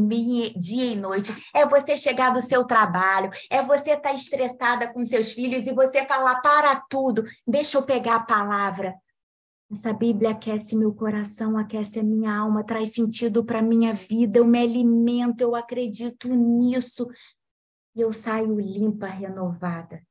dia 0.57 0.85
e 0.85 0.95
noite. 0.95 1.31
É 1.53 1.67
você 1.67 1.95
chegar 1.95 2.31
do 2.31 2.41
seu 2.41 2.65
trabalho, 2.65 3.29
é 3.47 3.61
você 3.61 3.91
estar 3.91 4.09
tá 4.09 4.13
estressada 4.15 4.91
com 4.91 5.05
seus 5.05 5.33
filhos 5.33 5.67
e 5.67 5.71
você 5.71 6.03
falar 6.03 6.41
para 6.41 6.81
tudo, 6.89 7.23
deixa 7.47 7.77
eu 7.77 7.83
pegar 7.83 8.15
a 8.15 8.23
palavra. 8.23 8.95
Essa 9.71 9.93
Bíblia 9.93 10.31
aquece 10.31 10.75
meu 10.75 10.95
coração, 10.95 11.55
aquece 11.55 11.99
a 11.99 12.03
minha 12.03 12.35
alma, 12.35 12.63
traz 12.63 12.95
sentido 12.95 13.45
para 13.45 13.61
minha 13.61 13.93
vida, 13.93 14.39
eu 14.39 14.45
me 14.45 14.57
alimento, 14.57 15.41
eu 15.41 15.55
acredito 15.55 16.27
nisso 16.27 17.07
e 17.95 18.01
eu 18.01 18.11
saio 18.11 18.59
limpa, 18.59 19.05
renovada. 19.05 20.01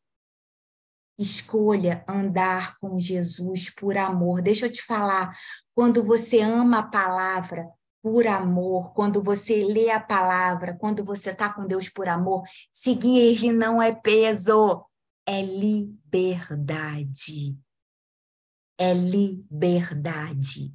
Escolha 1.19 2.05
andar 2.07 2.79
com 2.79 3.01
Jesus 3.01 3.71
por 3.71 3.97
amor. 3.97 4.41
Deixa 4.41 4.67
eu 4.67 4.73
te 4.73 4.83
falar, 4.83 5.37
quando 5.75 6.05
você 6.05 6.41
ama 6.41 6.79
a 6.79 6.87
palavra 6.87 7.69
por 8.01 8.27
amor, 8.27 8.93
quando 8.95 9.21
você 9.21 9.65
lê 9.65 9.91
a 9.91 9.99
palavra, 9.99 10.77
quando 10.79 11.05
você 11.05 11.31
está 11.31 11.53
com 11.53 11.67
Deus 11.67 11.89
por 11.89 12.09
amor, 12.09 12.45
seguir 12.73 13.19
Ele 13.19 13.53
não 13.53 13.83
é 13.83 13.93
peso, 13.93 14.85
é 15.27 15.43
liberdade. 15.43 17.59
É 18.79 18.95
liberdade. 18.95 20.73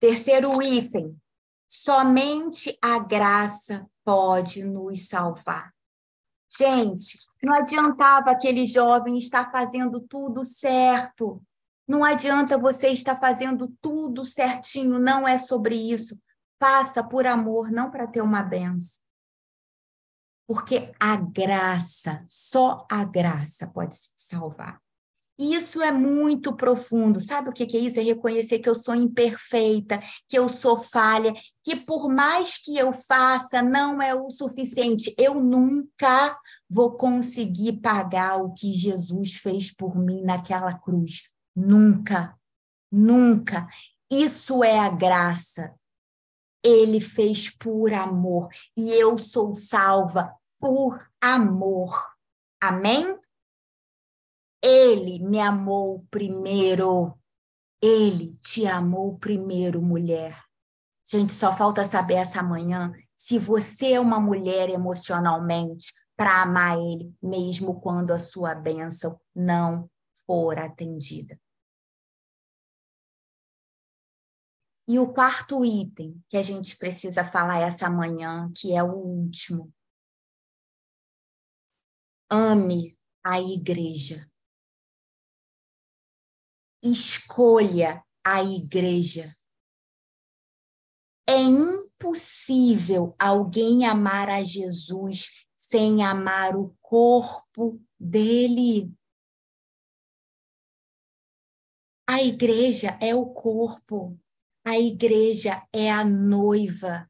Terceiro 0.00 0.62
item: 0.62 1.20
somente 1.68 2.78
a 2.80 3.00
graça 3.00 3.90
pode 4.04 4.62
nos 4.62 5.08
salvar. 5.08 5.74
Gente, 6.50 7.18
não 7.42 7.54
adiantava 7.54 8.30
aquele 8.30 8.66
jovem 8.66 9.16
estar 9.16 9.50
fazendo 9.50 10.00
tudo 10.00 10.44
certo. 10.44 11.42
Não 11.86 12.04
adianta 12.04 12.58
você 12.58 12.88
estar 12.88 13.16
fazendo 13.16 13.68
tudo 13.80 14.24
certinho, 14.24 14.98
não 14.98 15.26
é 15.26 15.38
sobre 15.38 15.76
isso. 15.76 16.20
Faça 16.58 17.04
por 17.04 17.26
amor, 17.26 17.70
não 17.70 17.90
para 17.90 18.06
ter 18.06 18.20
uma 18.20 18.42
benção. 18.42 19.00
Porque 20.46 20.92
a 20.98 21.16
graça, 21.16 22.24
só 22.26 22.86
a 22.90 23.04
graça 23.04 23.66
pode 23.66 23.94
se 23.94 24.12
salvar. 24.16 24.80
Isso 25.38 25.80
é 25.80 25.92
muito 25.92 26.56
profundo. 26.56 27.20
Sabe 27.20 27.48
o 27.48 27.52
que 27.52 27.76
é 27.76 27.80
isso? 27.80 28.00
É 28.00 28.02
reconhecer 28.02 28.58
que 28.58 28.68
eu 28.68 28.74
sou 28.74 28.94
imperfeita, 28.94 30.02
que 30.28 30.36
eu 30.36 30.48
sou 30.48 30.82
falha, 30.82 31.32
que 31.62 31.76
por 31.76 32.08
mais 32.08 32.58
que 32.58 32.76
eu 32.76 32.92
faça, 32.92 33.62
não 33.62 34.02
é 34.02 34.12
o 34.14 34.30
suficiente. 34.30 35.14
Eu 35.16 35.40
nunca 35.40 36.36
vou 36.68 36.96
conseguir 36.96 37.74
pagar 37.74 38.42
o 38.42 38.52
que 38.52 38.72
Jesus 38.72 39.36
fez 39.36 39.72
por 39.72 39.96
mim 39.96 40.22
naquela 40.22 40.74
cruz. 40.74 41.30
Nunca, 41.54 42.36
nunca. 42.90 43.68
Isso 44.10 44.64
é 44.64 44.76
a 44.76 44.88
graça. 44.88 45.72
Ele 46.64 47.00
fez 47.00 47.48
por 47.48 47.92
amor 47.92 48.48
e 48.76 48.90
eu 48.90 49.16
sou 49.18 49.54
salva 49.54 50.34
por 50.58 51.08
amor. 51.20 52.04
Amém? 52.60 53.16
Ele 54.62 55.18
me 55.20 55.40
amou 55.40 56.06
primeiro. 56.10 57.18
Ele 57.80 58.36
te 58.36 58.66
amou 58.66 59.18
primeiro, 59.18 59.80
mulher. 59.80 60.42
Gente, 61.06 61.32
só 61.32 61.56
falta 61.56 61.88
saber 61.88 62.14
essa 62.14 62.42
manhã 62.42 62.92
se 63.16 63.38
você 63.38 63.92
é 63.94 64.00
uma 64.00 64.20
mulher 64.20 64.68
emocionalmente 64.68 65.92
para 66.16 66.42
amar 66.42 66.76
ele, 66.78 67.14
mesmo 67.22 67.80
quando 67.80 68.12
a 68.12 68.18
sua 68.18 68.54
bênção 68.54 69.20
não 69.34 69.88
for 70.26 70.58
atendida. 70.58 71.38
E 74.88 74.98
o 74.98 75.12
quarto 75.12 75.64
item 75.64 76.22
que 76.28 76.36
a 76.36 76.42
gente 76.42 76.76
precisa 76.76 77.22
falar 77.22 77.60
essa 77.60 77.90
manhã, 77.90 78.50
que 78.56 78.74
é 78.74 78.82
o 78.82 78.94
último, 78.94 79.72
ame 82.30 82.98
a 83.22 83.40
igreja. 83.40 84.28
Escolha 86.82 88.04
a 88.24 88.42
igreja. 88.42 89.34
É 91.28 91.40
impossível 91.40 93.14
alguém 93.18 93.84
amar 93.84 94.28
a 94.28 94.42
Jesus 94.42 95.46
sem 95.56 96.02
amar 96.02 96.56
o 96.56 96.74
corpo 96.80 97.82
dele. 97.98 98.92
A 102.06 102.22
igreja 102.22 102.98
é 103.02 103.14
o 103.14 103.26
corpo, 103.26 104.18
a 104.64 104.78
igreja 104.78 105.66
é 105.72 105.90
a 105.90 106.04
noiva. 106.04 107.07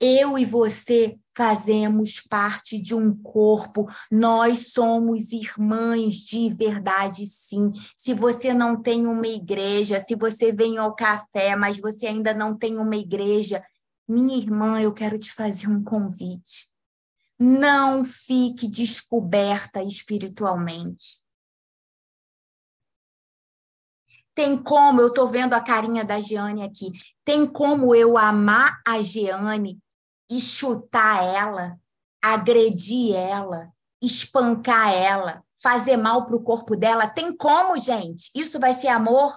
Eu 0.00 0.38
e 0.38 0.46
você 0.46 1.18
fazemos 1.36 2.20
parte 2.20 2.80
de 2.80 2.94
um 2.94 3.14
corpo, 3.14 3.86
nós 4.10 4.72
somos 4.72 5.32
irmãs 5.32 6.14
de 6.14 6.48
verdade, 6.48 7.26
sim. 7.26 7.70
Se 7.96 8.14
você 8.14 8.54
não 8.54 8.80
tem 8.80 9.06
uma 9.06 9.26
igreja, 9.26 10.00
se 10.00 10.14
você 10.14 10.52
vem 10.52 10.78
ao 10.78 10.94
café, 10.94 11.54
mas 11.54 11.78
você 11.78 12.06
ainda 12.06 12.32
não 12.32 12.56
tem 12.56 12.78
uma 12.78 12.96
igreja, 12.96 13.62
minha 14.08 14.36
irmã, 14.36 14.80
eu 14.80 14.92
quero 14.92 15.18
te 15.18 15.32
fazer 15.32 15.68
um 15.68 15.84
convite. 15.84 16.70
Não 17.38 18.04
fique 18.04 18.66
descoberta 18.66 19.82
espiritualmente. 19.82 21.20
Tem 24.34 24.56
como, 24.56 25.00
eu 25.00 25.08
estou 25.08 25.28
vendo 25.28 25.54
a 25.54 25.60
carinha 25.60 26.04
da 26.04 26.20
Jeane 26.20 26.62
aqui, 26.62 26.90
tem 27.24 27.46
como 27.46 27.94
eu 27.94 28.16
amar 28.16 28.80
a 28.86 29.02
Jeane 29.02 29.78
e 30.30 30.40
chutar 30.40 31.24
ela, 31.24 31.78
agredir 32.22 33.16
ela, 33.16 33.72
espancar 34.00 34.94
ela, 34.94 35.44
fazer 35.60 35.96
mal 35.96 36.24
para 36.24 36.36
o 36.36 36.42
corpo 36.42 36.76
dela? 36.76 37.08
Tem 37.08 37.36
como, 37.36 37.76
gente? 37.76 38.30
Isso 38.34 38.60
vai 38.60 38.72
ser 38.72 38.88
amor? 38.88 39.36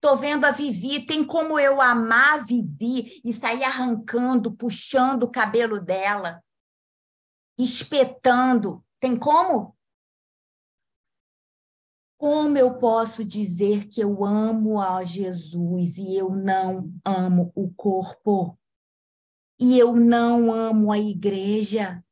Tô 0.00 0.16
vendo 0.16 0.44
a 0.44 0.52
Vivi, 0.52 1.04
tem 1.04 1.24
como 1.24 1.58
eu 1.58 1.80
amar 1.80 2.34
a 2.34 2.42
Vivi 2.42 3.20
e 3.24 3.32
sair 3.32 3.64
arrancando, 3.64 4.52
puxando 4.52 5.24
o 5.24 5.30
cabelo 5.30 5.80
dela, 5.80 6.40
espetando. 7.58 8.84
Tem 9.00 9.18
como? 9.18 9.76
Como 12.16 12.56
eu 12.56 12.78
posso 12.78 13.24
dizer 13.24 13.88
que 13.88 14.00
eu 14.00 14.24
amo 14.24 14.80
a 14.80 15.04
Jesus 15.04 15.98
e 15.98 16.16
eu 16.16 16.30
não 16.30 16.92
amo 17.04 17.52
o 17.54 17.72
corpo? 17.74 18.58
E 19.60 19.78
eu 19.78 19.94
não 19.96 20.52
amo 20.52 20.90
a 20.92 20.98
igreja? 20.98 22.02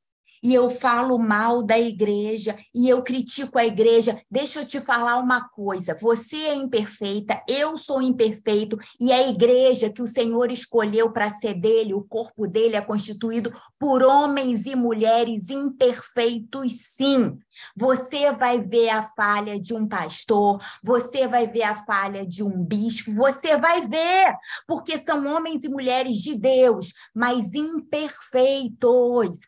E 0.47 0.55
eu 0.55 0.71
falo 0.71 1.19
mal 1.19 1.61
da 1.61 1.77
igreja 1.77 2.57
e 2.73 2.89
eu 2.89 3.03
critico 3.03 3.59
a 3.59 3.67
igreja, 3.67 4.23
deixa 4.31 4.61
eu 4.61 4.65
te 4.65 4.81
falar 4.81 5.19
uma 5.19 5.49
coisa: 5.49 5.99
você 6.01 6.37
é 6.37 6.55
imperfeita, 6.55 7.43
eu 7.49 7.77
sou 7.77 8.01
imperfeito 8.01 8.79
e 9.01 9.13
a 9.13 9.29
igreja 9.29 9.91
que 9.91 10.01
o 10.01 10.07
Senhor 10.07 10.53
escolheu 10.53 11.11
para 11.11 11.31
ser 11.31 11.55
dele, 11.55 11.95
o 11.95 12.05
corpo 12.05 12.47
dele 12.47 12.77
é 12.77 12.81
constituído 12.81 13.53
por 13.77 14.05
homens 14.05 14.67
e 14.67 14.77
mulheres 14.77 15.51
imperfeitos, 15.51 16.75
sim. 16.95 17.37
Você 17.77 18.31
vai 18.31 18.61
ver 18.61 18.91
a 18.91 19.03
falha 19.03 19.59
de 19.59 19.75
um 19.75 19.89
pastor, 19.89 20.63
você 20.81 21.27
vai 21.27 21.49
ver 21.49 21.65
a 21.65 21.75
falha 21.75 22.25
de 22.25 22.45
um 22.45 22.63
bispo, 22.63 23.13
você 23.13 23.57
vai 23.57 23.81
ver, 23.81 24.33
porque 24.65 24.97
são 24.99 25.27
homens 25.27 25.65
e 25.65 25.69
mulheres 25.69 26.19
de 26.19 26.37
Deus, 26.37 26.93
mas 27.13 27.53
imperfeitos. 27.53 29.41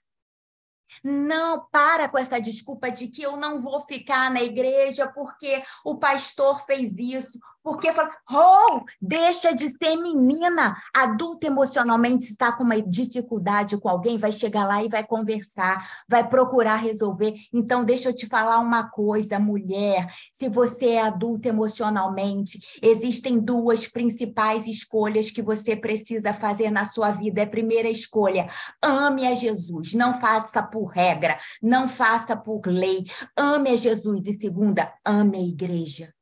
Não 1.02 1.66
para 1.70 2.08
com 2.08 2.18
essa 2.18 2.40
desculpa 2.40 2.90
de 2.90 3.08
que 3.08 3.22
eu 3.22 3.36
não 3.36 3.60
vou 3.60 3.80
ficar 3.80 4.30
na 4.30 4.42
igreja 4.42 5.06
porque 5.06 5.62
o 5.84 5.96
pastor 5.96 6.64
fez 6.64 6.94
isso, 6.96 7.38
porque 7.68 7.92
fala, 7.92 8.10
oh, 8.32 8.80
deixa 8.98 9.54
de 9.54 9.68
ser 9.68 9.94
menina. 9.96 10.74
Adulta 10.94 11.46
emocionalmente 11.46 12.24
está 12.24 12.50
com 12.50 12.64
uma 12.64 12.80
dificuldade 12.80 13.76
com 13.76 13.90
alguém, 13.90 14.16
vai 14.16 14.32
chegar 14.32 14.66
lá 14.66 14.82
e 14.82 14.88
vai 14.88 15.06
conversar, 15.06 15.86
vai 16.08 16.26
procurar 16.26 16.76
resolver. 16.76 17.34
Então, 17.52 17.84
deixa 17.84 18.08
eu 18.08 18.14
te 18.14 18.26
falar 18.26 18.58
uma 18.58 18.88
coisa, 18.88 19.38
mulher. 19.38 20.10
Se 20.32 20.48
você 20.48 20.92
é 20.92 21.02
adulta 21.02 21.48
emocionalmente, 21.48 22.58
existem 22.82 23.38
duas 23.38 23.86
principais 23.86 24.66
escolhas 24.66 25.30
que 25.30 25.42
você 25.42 25.76
precisa 25.76 26.32
fazer 26.32 26.70
na 26.70 26.86
sua 26.86 27.10
vida. 27.10 27.42
É 27.42 27.44
a 27.44 27.50
primeira 27.50 27.90
escolha: 27.90 28.48
ame 28.82 29.26
a 29.26 29.34
Jesus. 29.34 29.92
Não 29.92 30.18
faça 30.18 30.62
por 30.62 30.86
regra, 30.86 31.38
não 31.62 31.86
faça 31.86 32.34
por 32.34 32.66
lei. 32.66 33.04
Ame 33.36 33.68
a 33.68 33.76
Jesus. 33.76 34.26
E 34.26 34.32
segunda, 34.32 34.90
ame 35.04 35.36
a 35.36 35.42
igreja 35.42 36.14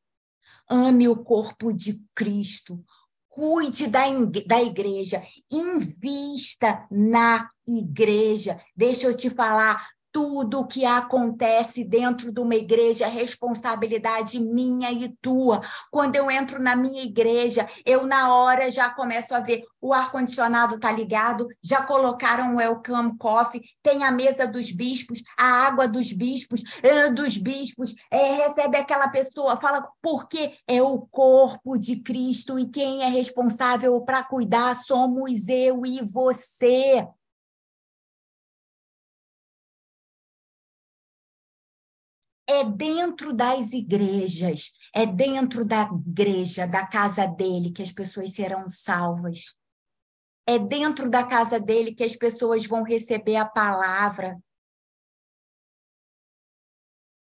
ame 0.68 1.08
o 1.08 1.16
corpo 1.16 1.72
de 1.72 2.02
Cristo, 2.14 2.84
cuide 3.28 3.86
da, 3.86 4.04
da 4.46 4.62
igreja, 4.62 5.22
invista 5.50 6.86
na 6.90 7.50
igreja. 7.66 8.60
Deixa 8.74 9.06
eu 9.06 9.16
te 9.16 9.28
falar, 9.28 9.88
tudo 10.16 10.66
que 10.66 10.82
acontece 10.86 11.84
dentro 11.84 12.32
de 12.32 12.40
uma 12.40 12.54
igreja 12.54 13.04
é 13.04 13.08
responsabilidade 13.10 14.40
minha 14.40 14.90
e 14.90 15.14
tua. 15.20 15.60
Quando 15.90 16.16
eu 16.16 16.30
entro 16.30 16.58
na 16.58 16.74
minha 16.74 17.02
igreja, 17.02 17.68
eu 17.84 18.06
na 18.06 18.34
hora 18.34 18.70
já 18.70 18.88
começo 18.88 19.34
a 19.34 19.40
ver 19.40 19.64
o 19.78 19.92
ar-condicionado 19.92 20.80
tá 20.80 20.90
ligado, 20.90 21.46
já 21.62 21.82
colocaram 21.82 22.54
o 22.54 22.56
welcome 22.56 23.18
coffee, 23.18 23.60
tem 23.82 24.04
a 24.04 24.10
mesa 24.10 24.46
dos 24.46 24.72
bispos, 24.72 25.22
a 25.38 25.66
água 25.66 25.86
dos 25.86 26.10
bispos, 26.14 26.62
uh, 26.62 27.14
dos 27.14 27.36
bispos, 27.36 27.94
é, 28.10 28.36
recebe 28.36 28.78
aquela 28.78 29.08
pessoa, 29.08 29.60
fala 29.60 29.86
porque 30.00 30.54
é 30.66 30.80
o 30.80 31.00
corpo 31.10 31.76
de 31.76 31.96
Cristo 31.96 32.58
e 32.58 32.66
quem 32.66 33.02
é 33.02 33.08
responsável 33.08 34.00
para 34.00 34.24
cuidar 34.24 34.76
somos 34.76 35.46
eu 35.46 35.84
e 35.84 36.02
você. 36.02 37.06
É 42.48 42.62
dentro 42.64 43.34
das 43.34 43.72
igrejas, 43.72 44.78
é 44.94 45.04
dentro 45.04 45.66
da 45.66 45.82
igreja, 45.82 46.66
da 46.66 46.86
casa 46.86 47.26
dele, 47.26 47.72
que 47.72 47.82
as 47.82 47.90
pessoas 47.90 48.32
serão 48.32 48.68
salvas. 48.68 49.56
É 50.46 50.58
dentro 50.58 51.10
da 51.10 51.26
casa 51.26 51.58
dele 51.58 51.92
que 51.92 52.04
as 52.04 52.14
pessoas 52.14 52.66
vão 52.66 52.84
receber 52.84 53.36
a 53.36 53.44
palavra. 53.44 54.38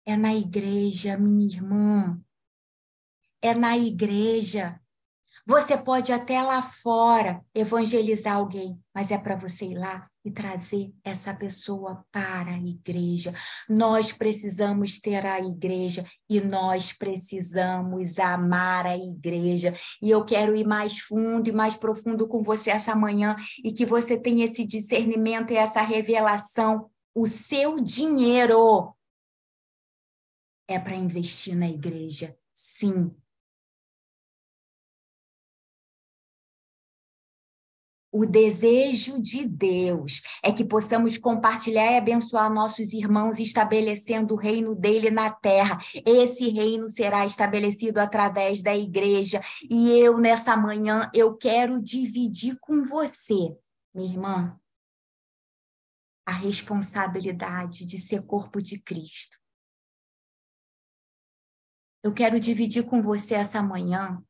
É 0.06 0.16
na 0.16 0.34
igreja, 0.34 1.18
minha 1.18 1.46
irmã. 1.46 2.20
É 3.42 3.54
na 3.54 3.76
igreja. 3.76 4.80
Você 5.44 5.76
pode 5.76 6.12
até 6.12 6.40
lá 6.42 6.62
fora 6.62 7.44
evangelizar 7.52 8.36
alguém, 8.36 8.80
mas 8.94 9.10
é 9.10 9.18
para 9.18 9.34
você 9.34 9.66
ir 9.66 9.78
lá 9.78 10.08
e 10.28 10.32
trazer 10.32 10.92
essa 11.02 11.34
pessoa 11.34 12.04
para 12.12 12.52
a 12.52 12.58
igreja. 12.58 13.34
Nós 13.68 14.12
precisamos 14.12 15.00
ter 15.00 15.24
a 15.26 15.40
igreja 15.40 16.04
e 16.28 16.40
nós 16.40 16.92
precisamos 16.92 18.18
amar 18.18 18.86
a 18.86 18.96
igreja. 18.96 19.74
E 20.02 20.10
eu 20.10 20.24
quero 20.24 20.54
ir 20.54 20.66
mais 20.66 20.98
fundo 20.98 21.48
e 21.48 21.52
mais 21.52 21.76
profundo 21.76 22.28
com 22.28 22.42
você 22.42 22.70
essa 22.70 22.94
manhã 22.94 23.34
e 23.64 23.72
que 23.72 23.86
você 23.86 24.16
tenha 24.16 24.44
esse 24.44 24.66
discernimento 24.66 25.52
e 25.52 25.56
essa 25.56 25.80
revelação. 25.80 26.90
O 27.14 27.26
seu 27.26 27.80
dinheiro 27.80 28.94
é 30.68 30.78
para 30.78 30.94
investir 30.94 31.56
na 31.56 31.68
igreja. 31.68 32.36
Sim, 32.52 33.14
O 38.18 38.26
desejo 38.26 39.22
de 39.22 39.46
Deus 39.46 40.22
é 40.42 40.52
que 40.52 40.64
possamos 40.64 41.16
compartilhar 41.16 41.92
e 41.92 41.98
abençoar 41.98 42.52
nossos 42.52 42.92
irmãos, 42.92 43.38
estabelecendo 43.38 44.34
o 44.34 44.36
reino 44.36 44.74
dele 44.74 45.08
na 45.08 45.30
terra. 45.30 45.78
Esse 46.04 46.48
reino 46.48 46.90
será 46.90 47.24
estabelecido 47.24 47.98
através 47.98 48.60
da 48.60 48.76
igreja. 48.76 49.40
E 49.70 49.90
eu, 49.90 50.18
nessa 50.18 50.56
manhã, 50.56 51.08
eu 51.14 51.36
quero 51.36 51.80
dividir 51.80 52.58
com 52.58 52.82
você, 52.82 53.56
minha 53.94 54.12
irmã, 54.12 54.60
a 56.26 56.32
responsabilidade 56.32 57.86
de 57.86 58.00
ser 58.00 58.22
corpo 58.22 58.60
de 58.60 58.80
Cristo. 58.80 59.38
Eu 62.02 62.12
quero 62.12 62.40
dividir 62.40 62.84
com 62.84 63.00
você 63.00 63.36
essa 63.36 63.62
manhã 63.62 64.20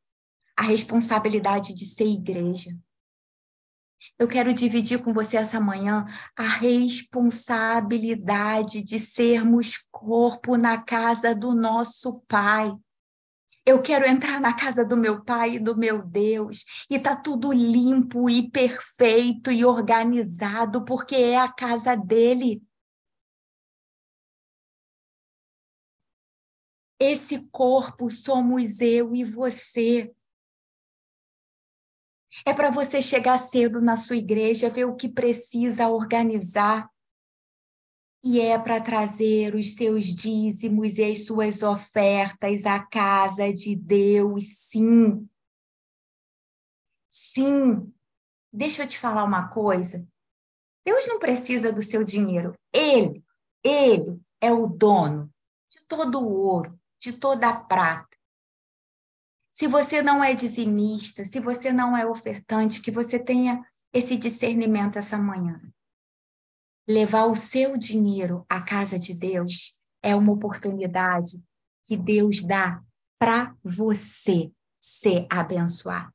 a 0.55 0.63
responsabilidade 0.65 1.73
de 1.73 1.87
ser 1.87 2.05
igreja. 2.05 2.79
Eu 4.19 4.29
quero 4.29 4.55
dividir 4.55 5.03
com 5.03 5.13
você 5.13 5.37
essa 5.37 5.61
manhã 5.61 6.07
a 6.37 6.43
responsabilidade 6.43 8.83
de 8.83 8.99
sermos 8.99 9.77
corpo 9.91 10.57
na 10.57 10.83
casa 10.83 11.35
do 11.35 11.55
nosso 11.55 12.21
Pai. 12.29 12.73
Eu 13.67 13.83
quero 13.83 14.07
entrar 14.07 14.41
na 14.41 14.55
casa 14.55 14.85
do 14.85 14.97
meu 14.97 15.23
Pai 15.23 15.57
e 15.57 15.59
do 15.59 15.77
meu 15.77 16.03
Deus, 16.03 16.65
e 16.89 16.99
tá 16.99 17.15
tudo 17.15 17.53
limpo 17.53 18.31
e 18.31 18.51
perfeito 18.51 19.53
e 19.53 19.65
organizado, 19.65 20.85
porque 20.85 21.17
é 21.17 21.39
a 21.39 21.53
casa 21.53 21.95
dele. 21.95 22.63
Esse 26.99 27.47
corpo 27.53 28.11
somos 28.11 28.81
eu 28.81 29.15
e 29.15 29.23
você. 29.23 30.13
É 32.45 32.53
para 32.53 32.71
você 32.71 33.03
chegar 33.03 33.39
cedo 33.39 33.81
na 33.81 33.97
sua 33.97 34.17
igreja, 34.17 34.71
ver 34.71 34.85
o 34.85 34.97
que 34.97 35.09
precisa 35.09 35.89
organizar. 35.89 36.91
E 38.23 38.41
é 38.41 38.59
para 38.59 38.81
trazer 38.81 39.55
os 39.55 39.75
seus 39.75 40.07
dízimos 40.07 40.99
e 40.99 41.05
as 41.05 41.25
suas 41.25 41.63
ofertas 41.63 42.67
à 42.67 42.81
casa 42.81 43.53
de 43.53 43.77
Deus, 43.77 44.45
sim. 44.57 45.29
Sim. 47.09 47.93
Deixa 48.53 48.83
eu 48.83 48.89
te 48.89 48.99
falar 48.99 49.25
uma 49.25 49.49
coisa. 49.49 50.07
Deus 50.85 51.07
não 51.07 51.19
precisa 51.19 51.73
do 51.73 51.83
seu 51.83 52.03
dinheiro. 52.03 52.55
Ele, 52.73 53.23
ele 53.63 54.21
é 54.41 54.53
o 54.53 54.67
dono 54.67 55.31
de 55.71 55.85
todo 55.87 56.19
o 56.19 56.33
ouro, 56.33 56.79
de 56.99 57.13
toda 57.13 57.49
a 57.49 57.61
prata. 57.61 58.08
Se 59.59 59.67
você 59.67 60.01
não 60.01 60.23
é 60.23 60.37
dizimista, 60.37 61.25
se 61.25 61.41
você 61.41 61.73
não 61.73 61.97
é 61.97 62.07
ofertante, 62.07 62.81
que 62.81 62.93
você 62.93 63.19
tenha 63.19 63.67
esse 63.93 64.17
discernimento 64.17 64.97
essa 64.97 65.19
manhã. 65.19 65.61
Levar 66.89 67.25
o 67.25 67.35
seu 67.35 67.77
dinheiro 67.77 68.47
à 68.49 68.63
casa 68.63 69.01
de 69.01 69.13
Deus 69.13 69.77
é 70.01 70.15
uma 70.15 70.33
oportunidade 70.33 71.43
que 71.87 71.97
Deus 71.97 72.45
dá 72.45 72.81
para 73.19 73.53
você 73.65 74.53
ser 74.81 75.27
abençoado. 75.29 76.13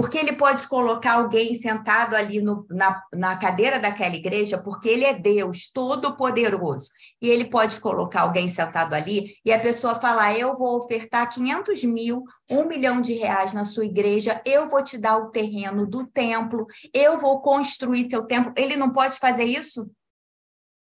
Porque 0.00 0.16
ele 0.16 0.32
pode 0.32 0.66
colocar 0.66 1.16
alguém 1.16 1.58
sentado 1.58 2.16
ali 2.16 2.40
no, 2.40 2.66
na, 2.70 3.04
na 3.12 3.36
cadeira 3.36 3.78
daquela 3.78 4.16
igreja, 4.16 4.56
porque 4.56 4.88
ele 4.88 5.04
é 5.04 5.12
Deus 5.12 5.70
todo-poderoso. 5.70 6.88
E 7.20 7.28
ele 7.28 7.44
pode 7.50 7.78
colocar 7.80 8.22
alguém 8.22 8.48
sentado 8.48 8.94
ali 8.94 9.34
e 9.44 9.52
a 9.52 9.60
pessoa 9.60 9.94
falar: 10.00 10.38
Eu 10.38 10.56
vou 10.56 10.78
ofertar 10.78 11.30
500 11.30 11.84
mil, 11.84 12.24
um 12.50 12.64
milhão 12.64 12.98
de 12.98 13.12
reais 13.12 13.52
na 13.52 13.66
sua 13.66 13.84
igreja, 13.84 14.40
eu 14.46 14.70
vou 14.70 14.82
te 14.82 14.96
dar 14.96 15.18
o 15.18 15.28
terreno 15.28 15.86
do 15.86 16.06
templo, 16.06 16.66
eu 16.94 17.18
vou 17.18 17.42
construir 17.42 18.08
seu 18.08 18.24
templo. 18.24 18.54
Ele 18.56 18.76
não 18.76 18.90
pode 18.90 19.18
fazer 19.18 19.44
isso? 19.44 19.90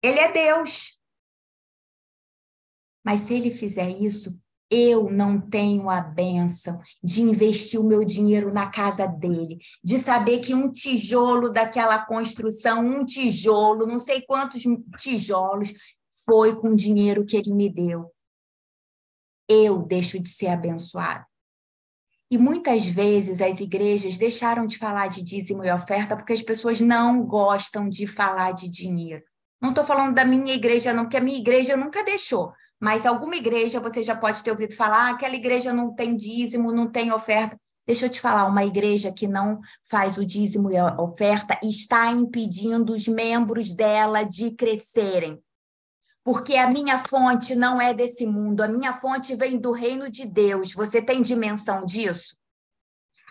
Ele 0.03 0.19
é 0.19 0.31
Deus. 0.31 0.99
Mas 3.03 3.21
se 3.21 3.33
ele 3.33 3.49
fizer 3.49 3.89
isso, 3.89 4.39
eu 4.69 5.09
não 5.09 5.41
tenho 5.41 5.89
a 5.89 5.99
benção 5.99 6.79
de 7.03 7.21
investir 7.21 7.79
o 7.79 7.83
meu 7.83 8.03
dinheiro 8.03 8.53
na 8.53 8.69
casa 8.69 9.07
dele, 9.07 9.57
de 9.83 9.99
saber 9.99 10.39
que 10.39 10.53
um 10.53 10.71
tijolo 10.71 11.51
daquela 11.51 12.05
construção, 12.05 12.85
um 12.85 13.03
tijolo, 13.03 13.87
não 13.87 13.97
sei 13.97 14.21
quantos 14.21 14.61
tijolos, 14.97 15.73
foi 16.23 16.55
com 16.55 16.69
o 16.69 16.75
dinheiro 16.75 17.25
que 17.25 17.37
ele 17.37 17.53
me 17.53 17.67
deu. 17.67 18.11
Eu 19.47 19.79
deixo 19.79 20.19
de 20.19 20.29
ser 20.29 20.47
abençoado. 20.47 21.25
E 22.31 22.37
muitas 22.37 22.85
vezes 22.85 23.41
as 23.41 23.59
igrejas 23.59 24.15
deixaram 24.15 24.67
de 24.67 24.77
falar 24.77 25.07
de 25.07 25.23
dízimo 25.23 25.65
e 25.65 25.71
oferta 25.71 26.15
porque 26.15 26.33
as 26.33 26.43
pessoas 26.43 26.79
não 26.79 27.23
gostam 27.25 27.89
de 27.89 28.05
falar 28.05 28.51
de 28.51 28.69
dinheiro. 28.69 29.23
Não 29.59 29.69
estou 29.69 29.83
falando 29.83 30.13
da 30.13 30.23
minha 30.23 30.53
igreja, 30.53 30.93
não, 30.93 31.03
porque 31.05 31.17
a 31.17 31.21
minha 31.21 31.39
igreja 31.39 31.75
nunca 31.75 32.03
deixou. 32.03 32.53
Mas 32.79 33.05
alguma 33.05 33.35
igreja 33.35 33.79
você 33.79 34.01
já 34.01 34.15
pode 34.15 34.41
ter 34.41 34.51
ouvido 34.51 34.73
falar, 34.73 35.07
ah, 35.07 35.09
aquela 35.11 35.35
igreja 35.35 35.73
não 35.73 35.93
tem 35.93 36.15
dízimo, 36.15 36.71
não 36.71 36.89
tem 36.89 37.11
oferta. 37.11 37.59
Deixa 37.85 38.05
eu 38.05 38.09
te 38.09 38.21
falar, 38.21 38.45
uma 38.45 38.63
igreja 38.63 39.11
que 39.11 39.27
não 39.27 39.59
faz 39.83 40.17
o 40.17 40.25
dízimo 40.25 40.71
e 40.71 40.77
a 40.77 41.01
oferta 41.01 41.59
está 41.63 42.11
impedindo 42.11 42.93
os 42.93 43.07
membros 43.07 43.73
dela 43.73 44.23
de 44.23 44.51
crescerem. 44.51 45.41
Porque 46.23 46.55
a 46.55 46.69
minha 46.69 46.99
fonte 46.99 47.55
não 47.55 47.81
é 47.81 47.93
desse 47.93 48.27
mundo, 48.27 48.61
a 48.61 48.67
minha 48.67 48.93
fonte 48.93 49.35
vem 49.35 49.57
do 49.57 49.71
reino 49.71 50.09
de 50.09 50.27
Deus. 50.27 50.73
Você 50.73 51.01
tem 51.01 51.21
dimensão 51.21 51.83
disso? 51.83 52.38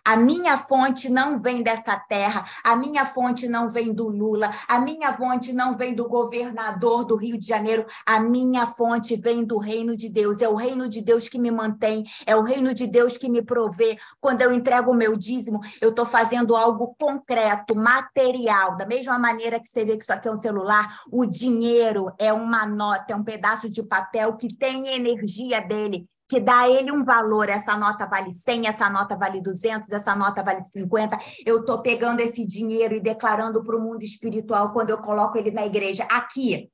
A 0.05 0.17
minha 0.17 0.57
fonte 0.57 1.09
não 1.09 1.39
vem 1.39 1.63
dessa 1.63 1.97
terra, 1.97 2.45
a 2.65 2.77
minha 2.77 3.05
fonte 3.05 3.49
não 3.49 3.71
vem 3.71 3.93
do 3.93 4.09
Lula, 4.09 4.51
a 4.67 4.79
minha 4.79 5.17
fonte 5.17 5.53
não 5.53 5.77
vem 5.77 5.95
do 5.95 6.09
governador 6.09 7.05
do 7.05 7.17
Rio 7.17 7.39
de 7.39 7.47
Janeiro, 7.47 7.85
a 8.07 8.21
minha 8.21 8.67
fonte 8.67 9.17
vem 9.17 9.45
do 9.45 9.59
reino 9.59 9.97
de 9.97 10.09
Deus. 10.09 10.41
É 10.41 10.49
o 10.49 10.55
reino 10.55 10.89
de 10.89 11.03
Deus 11.03 11.29
que 11.29 11.39
me 11.39 11.51
mantém, 11.51 12.05
é 12.27 12.37
o 12.37 12.43
reino 12.43 12.75
de 12.75 12.87
Deus 12.87 13.17
que 13.17 13.29
me 13.29 13.43
provê. 13.43 13.99
Quando 14.21 14.43
eu 14.43 14.53
entrego 14.53 14.91
o 14.91 14.95
meu 14.95 15.17
dízimo, 15.17 15.61
eu 15.81 15.91
estou 15.91 16.07
fazendo 16.07 16.57
algo 16.57 16.95
concreto, 16.99 17.75
material. 17.77 18.77
Da 18.77 18.87
mesma 18.87 19.19
maneira 19.19 19.61
que 19.61 19.69
você 19.69 19.85
vê 19.85 19.97
que 19.97 20.05
isso 20.05 20.13
aqui 20.13 20.29
é 20.29 20.33
um 20.33 20.37
celular, 20.37 21.01
o 21.11 21.27
dinheiro 21.27 22.13
é 22.19 22.33
uma 22.33 22.67
nota, 22.67 23.13
é 23.13 23.17
um 23.17 23.25
pedaço 23.25 23.69
de 23.69 23.83
papel 23.83 24.37
que 24.37 24.55
tem 24.55 24.89
energia 24.89 25.61
dele 25.61 26.09
que 26.29 26.39
dá 26.39 26.69
ele 26.69 26.93
um 26.93 27.03
valor, 27.03 27.49
essa 27.49 27.77
nota 27.77 28.07
vale 28.07 28.31
100, 28.31 28.67
essa 28.67 28.91
nota 28.91 29.17
vale 29.17 29.41
200, 29.41 29.91
essa 29.91 30.15
nota 30.15 30.43
vale 30.43 30.63
50. 30.63 31.19
Eu 31.47 31.61
estou 31.61 31.81
pegando 31.81 32.21
esse 32.21 32.47
dinheiro 32.47 32.95
e 32.95 33.01
declarando 33.01 33.65
para 33.65 33.77
o 33.77 33.81
mundo 33.81 34.03
espiritual 34.03 34.73
quando 34.73 34.91
eu 34.91 34.99
coloco 34.99 35.39
ele 35.39 35.51
na 35.51 35.65
igreja. 35.65 36.05
Aqui, 36.05 36.71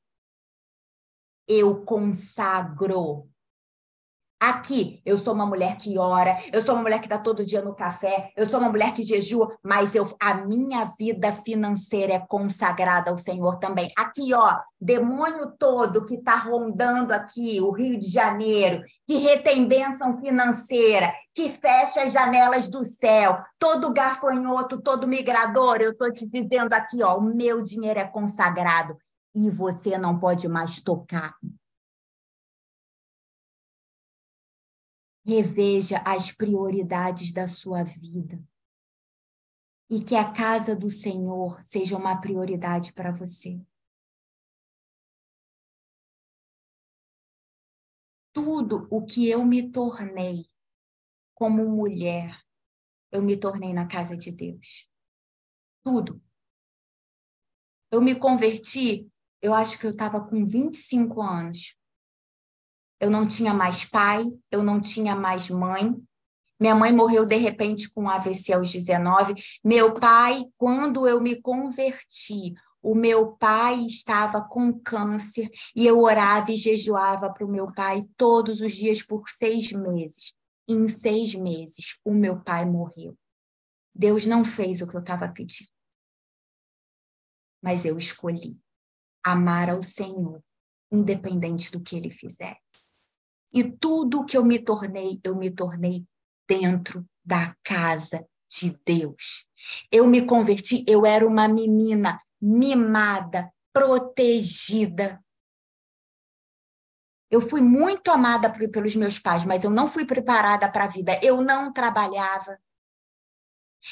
eu 1.47 1.85
consagro 1.85 3.29
Aqui, 4.45 5.01
eu 5.07 5.17
sou 5.17 5.33
uma 5.33 5.47
mulher 5.47 5.75
que 5.79 5.99
ora, 5.99 6.37
eu 6.53 6.63
sou 6.63 6.75
uma 6.75 6.83
mulher 6.83 6.99
que 6.99 7.07
está 7.07 7.17
todo 7.17 7.47
dia 7.47 7.63
no 7.63 7.75
café, 7.75 8.31
eu 8.37 8.47
sou 8.47 8.61
uma 8.61 8.69
mulher 8.69 8.93
que 8.93 9.03
jejua, 9.03 9.57
mas 9.63 9.95
eu, 9.95 10.07
a 10.21 10.35
minha 10.35 10.85
vida 10.99 11.33
financeira 11.33 12.13
é 12.13 12.19
consagrada 12.19 13.11
ao 13.11 13.17
Senhor 13.17 13.59
também. 13.59 13.89
Aqui, 13.97 14.35
ó, 14.35 14.59
demônio 14.79 15.51
todo 15.59 16.05
que 16.05 16.17
está 16.17 16.37
rondando 16.37 17.15
aqui, 17.15 17.59
o 17.63 17.71
Rio 17.71 17.99
de 17.99 18.07
Janeiro, 18.07 18.83
que 19.07 19.17
retém 19.17 19.67
bênção 19.67 20.21
financeira, 20.21 21.11
que 21.35 21.49
fecha 21.49 22.03
as 22.03 22.13
janelas 22.13 22.69
do 22.69 22.85
céu, 22.85 23.39
todo 23.59 23.95
gafanhoto, 23.95 24.79
todo 24.79 25.09
migrador, 25.09 25.79
eu 25.81 25.93
estou 25.93 26.13
te 26.13 26.29
dizendo 26.29 26.75
aqui, 26.75 27.03
ó, 27.03 27.17
o 27.17 27.23
meu 27.23 27.63
dinheiro 27.63 27.99
é 27.99 28.05
consagrado 28.05 28.95
e 29.35 29.49
você 29.49 29.97
não 29.97 30.19
pode 30.19 30.47
mais 30.49 30.83
tocar. 30.83 31.33
Reveja 35.25 36.03
as 36.05 36.31
prioridades 36.31 37.33
da 37.33 37.49
sua 37.49 37.83
vida. 37.83 38.43
E 39.89 40.03
que 40.03 40.15
a 40.15 40.33
casa 40.33 40.77
do 40.77 40.91
Senhor 40.91 41.63
seja 41.63 41.97
uma 41.97 42.21
prioridade 42.21 42.93
para 42.93 43.11
você. 43.11 43.61
Tudo 48.33 48.89
o 48.91 49.05
que 49.05 49.29
eu 49.29 49.45
me 49.45 49.71
tornei 49.71 50.47
como 51.35 51.65
mulher, 51.69 52.43
eu 53.11 53.23
me 53.23 53.37
tornei 53.37 53.73
na 53.73 53.87
casa 53.87 54.17
de 54.17 54.33
Deus. 54.33 54.91
Tudo. 55.85 56.23
Eu 57.91 58.01
me 58.01 58.19
converti, 58.19 59.09
eu 59.41 59.55
acho 59.55 59.79
que 59.79 59.87
eu 59.87 59.91
estava 59.91 60.21
com 60.21 60.45
25 60.45 61.23
anos 61.23 61.77
eu 63.05 63.11
não 63.11 63.27
tinha 63.27 63.53
mais 63.53 63.85
pai, 63.85 64.25
eu 64.51 64.63
não 64.63 64.81
tinha 64.81 65.15
mais 65.15 65.51
mãe. 65.51 65.95
Minha 66.59 66.75
mãe 66.75 66.91
morreu 66.91 67.27
de 67.27 67.37
repente 67.37 67.93
com 67.93 68.09
AVC 68.09 68.55
aos 68.55 68.73
19. 68.73 69.35
Meu 69.63 69.93
pai, 69.93 70.47
quando 70.57 71.07
eu 71.07 71.21
me 71.21 71.39
converti, 71.43 72.55
o 72.83 72.95
meu 72.95 73.33
pai 73.33 73.75
estava 73.81 74.41
com 74.41 74.73
câncer 74.81 75.51
e 75.77 75.87
eu 75.87 76.01
orava 76.01 76.51
e 76.51 76.57
jejuava 76.57 77.31
para 77.31 77.45
o 77.45 77.51
meu 77.51 77.67
pai 77.67 78.09
todos 78.17 78.63
os 78.63 78.73
dias 78.73 79.03
por 79.03 79.29
seis 79.29 79.71
meses. 79.71 80.35
Em 80.67 80.89
seis 80.89 81.35
meses, 81.35 81.99
o 82.03 82.15
meu 82.15 82.41
pai 82.41 82.65
morreu. 82.65 83.15
Deus 83.95 84.25
não 84.25 84.47
fez 84.47 84.81
o 84.81 84.87
que 84.87 84.97
eu 84.97 85.01
estava 85.01 85.29
pedindo. 85.29 85.69
Mas 87.63 87.85
eu 87.85 87.99
escolhi 87.99 88.59
amar 89.23 89.69
ao 89.69 89.83
Senhor 89.83 90.43
independente 90.91 91.71
do 91.71 91.83
que 91.83 91.97
ele 91.97 92.09
fizesse. 92.09 92.94
E 93.53 93.65
tudo 93.65 94.25
que 94.25 94.37
eu 94.37 94.45
me 94.45 94.59
tornei, 94.59 95.21
eu 95.23 95.37
me 95.37 95.51
tornei 95.51 96.05
dentro 96.49 97.07
da 97.25 97.57
casa 97.63 98.27
de 98.49 98.79
Deus. 98.85 99.47
Eu 99.91 100.07
me 100.07 100.27
converti, 100.27 100.85
eu 100.87 101.07
era 101.07 101.27
uma 101.27 101.49
menina 101.49 102.21
mimada, 102.41 103.53
protegida. 103.73 105.23
Eu 107.31 107.41
fui 107.41 107.61
muito 107.61 108.11
amada 108.11 108.53
pelos 108.69 108.95
meus 108.95 109.19
pais, 109.19 109.45
mas 109.45 109.65
eu 109.65 109.71
não 109.71 109.89
fui 109.89 110.05
preparada 110.05 110.71
para 110.71 110.85
a 110.85 110.89
vida. 110.89 111.19
Eu 111.23 111.41
não 111.41 111.73
trabalhava. 111.73 112.59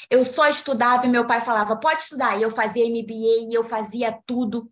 Eu 0.09 0.25
só 0.25 0.47
estudava 0.47 1.05
e 1.05 1.09
meu 1.09 1.27
pai 1.27 1.41
falava: 1.41 1.75
pode 1.77 2.03
estudar. 2.03 2.37
E 2.37 2.43
eu 2.43 2.51
fazia 2.51 2.85
MBA 2.85 3.49
e 3.49 3.53
eu 3.53 3.63
fazia 3.63 4.17
tudo. 4.25 4.71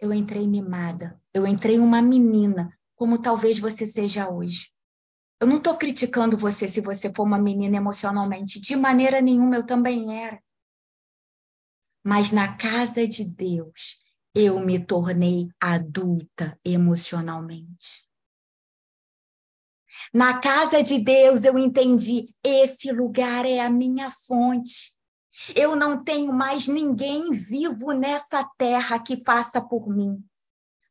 eu 0.00 0.12
entrei 0.14 0.46
mimada, 0.46 1.19
eu 1.32 1.46
entrei 1.46 1.78
uma 1.78 2.02
menina, 2.02 2.76
como 2.96 3.20
talvez 3.20 3.58
você 3.58 3.86
seja 3.86 4.28
hoje. 4.28 4.70
Eu 5.40 5.46
não 5.46 5.56
estou 5.56 5.76
criticando 5.76 6.36
você 6.36 6.68
se 6.68 6.80
você 6.80 7.12
for 7.14 7.22
uma 7.22 7.38
menina 7.38 7.76
emocionalmente, 7.76 8.60
de 8.60 8.76
maneira 8.76 9.20
nenhuma 9.20 9.56
eu 9.56 9.66
também 9.66 10.22
era. 10.22 10.42
Mas 12.04 12.32
na 12.32 12.56
casa 12.56 13.06
de 13.06 13.24
Deus, 13.24 14.00
eu 14.34 14.60
me 14.60 14.78
tornei 14.78 15.48
adulta 15.60 16.58
emocionalmente. 16.64 18.06
Na 20.12 20.38
casa 20.40 20.82
de 20.82 20.98
Deus 20.98 21.44
eu 21.44 21.58
entendi, 21.58 22.34
esse 22.44 22.90
lugar 22.92 23.44
é 23.44 23.60
a 23.60 23.70
minha 23.70 24.10
fonte. 24.10 24.94
Eu 25.54 25.74
não 25.74 26.02
tenho 26.02 26.32
mais 26.32 26.68
ninguém 26.68 27.32
vivo 27.32 27.92
nessa 27.92 28.44
terra 28.58 28.98
que 28.98 29.22
faça 29.24 29.60
por 29.60 29.88
mim. 29.88 30.22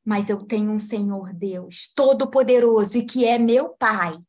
Mas 0.10 0.28
eu 0.28 0.44
tenho 0.44 0.72
um 0.72 0.80
Senhor 0.80 1.32
Deus, 1.36 1.94
todo-poderoso 1.94 2.98
e 2.98 3.06
que 3.06 3.26
é 3.26 3.38
meu 3.38 3.70
Pai. 3.70 4.20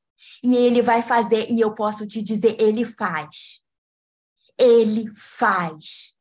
E 0.44 0.54
ele 0.54 0.82
vai 0.82 1.00
fazer, 1.00 1.50
e 1.50 1.58
eu 1.58 1.74
posso 1.74 2.06
te 2.06 2.20
dizer, 2.20 2.60
ele 2.60 2.84
faz. 2.84 3.62
Ele 4.58 5.10
faz. 5.14 6.14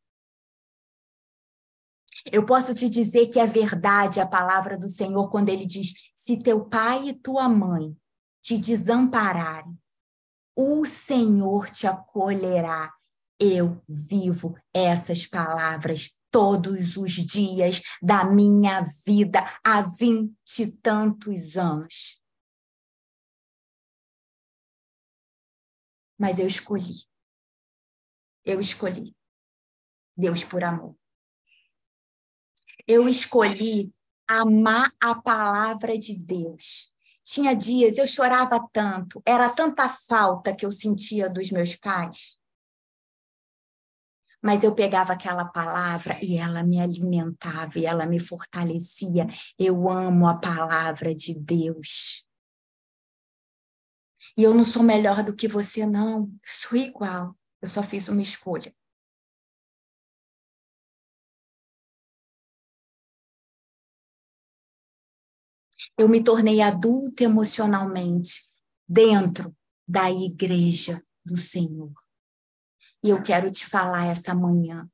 Eu 2.31 2.45
posso 2.45 2.73
te 2.73 2.89
dizer 2.89 3.27
que 3.27 3.37
é 3.37 3.45
verdade 3.45 4.21
a 4.21 4.25
palavra 4.25 4.77
do 4.77 4.87
Senhor 4.87 5.29
quando 5.29 5.49
ele 5.49 5.65
diz: 5.65 5.93
se 6.15 6.37
teu 6.37 6.63
pai 6.63 7.09
e 7.09 7.13
tua 7.13 7.49
mãe 7.49 7.93
te 8.41 8.57
desampararem, 8.57 9.77
o 10.55 10.85
Senhor 10.85 11.69
te 11.69 11.85
acolherá. 11.85 12.93
Eu 13.37 13.81
vivo 13.89 14.55
essas 14.73 15.25
palavras 15.25 16.17
todos 16.31 16.97
os 16.97 17.11
dias 17.11 17.81
da 18.01 18.23
minha 18.23 18.81
vida 19.05 19.39
há 19.63 19.81
vinte 19.81 20.59
e 20.59 20.71
tantos 20.71 21.57
anos. 21.57 22.21
Mas 26.17 26.37
eu 26.39 26.47
escolhi. 26.47 27.07
Eu 28.43 28.59
escolhi. 28.59 29.15
Deus 30.17 30.43
por 30.43 30.63
amor. 30.63 30.97
Eu 32.85 33.07
escolhi 33.07 33.93
amar 34.27 34.93
a 34.99 35.15
palavra 35.19 35.97
de 35.97 36.15
Deus. 36.15 36.93
Tinha 37.23 37.53
dias 37.53 37.99
eu 37.99 38.07
chorava 38.07 38.59
tanto, 38.73 39.21
era 39.23 39.49
tanta 39.49 39.87
falta 39.87 40.55
que 40.55 40.65
eu 40.65 40.71
sentia 40.71 41.29
dos 41.29 41.51
meus 41.51 41.75
pais. 41.75 42.38
Mas 44.41 44.63
eu 44.63 44.73
pegava 44.73 45.13
aquela 45.13 45.45
palavra 45.45 46.17
e 46.23 46.37
ela 46.37 46.63
me 46.63 46.79
alimentava 46.79 47.77
e 47.77 47.85
ela 47.85 48.05
me 48.05 48.19
fortalecia. 48.19 49.27
Eu 49.57 49.89
amo 49.89 50.27
a 50.27 50.37
palavra 50.37 51.13
de 51.13 51.35
Deus. 51.37 52.25
E 54.37 54.43
eu 54.43 54.53
não 54.53 54.63
sou 54.63 54.83
melhor 54.83 55.23
do 55.23 55.35
que 55.35 55.47
você, 55.47 55.85
não. 55.85 56.31
Sou 56.45 56.77
igual. 56.77 57.35
Eu 57.61 57.67
só 57.67 57.83
fiz 57.83 58.07
uma 58.07 58.21
escolha. 58.21 58.73
Eu 65.97 66.07
me 66.07 66.23
tornei 66.23 66.61
adulta 66.61 67.25
emocionalmente 67.25 68.49
dentro 68.87 69.53
da 69.85 70.09
igreja 70.09 71.03
do 71.25 71.35
Senhor. 71.35 71.91
E 73.03 73.09
eu 73.09 73.21
quero 73.21 73.49
te 73.51 73.65
falar 73.65 74.07
essa 74.07 74.35
manhã: 74.35 74.87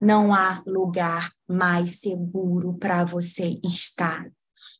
não 0.00 0.34
há 0.34 0.62
lugar 0.66 1.32
mais 1.48 2.00
seguro 2.00 2.74
para 2.74 3.04
você 3.04 3.58
estar 3.64 4.30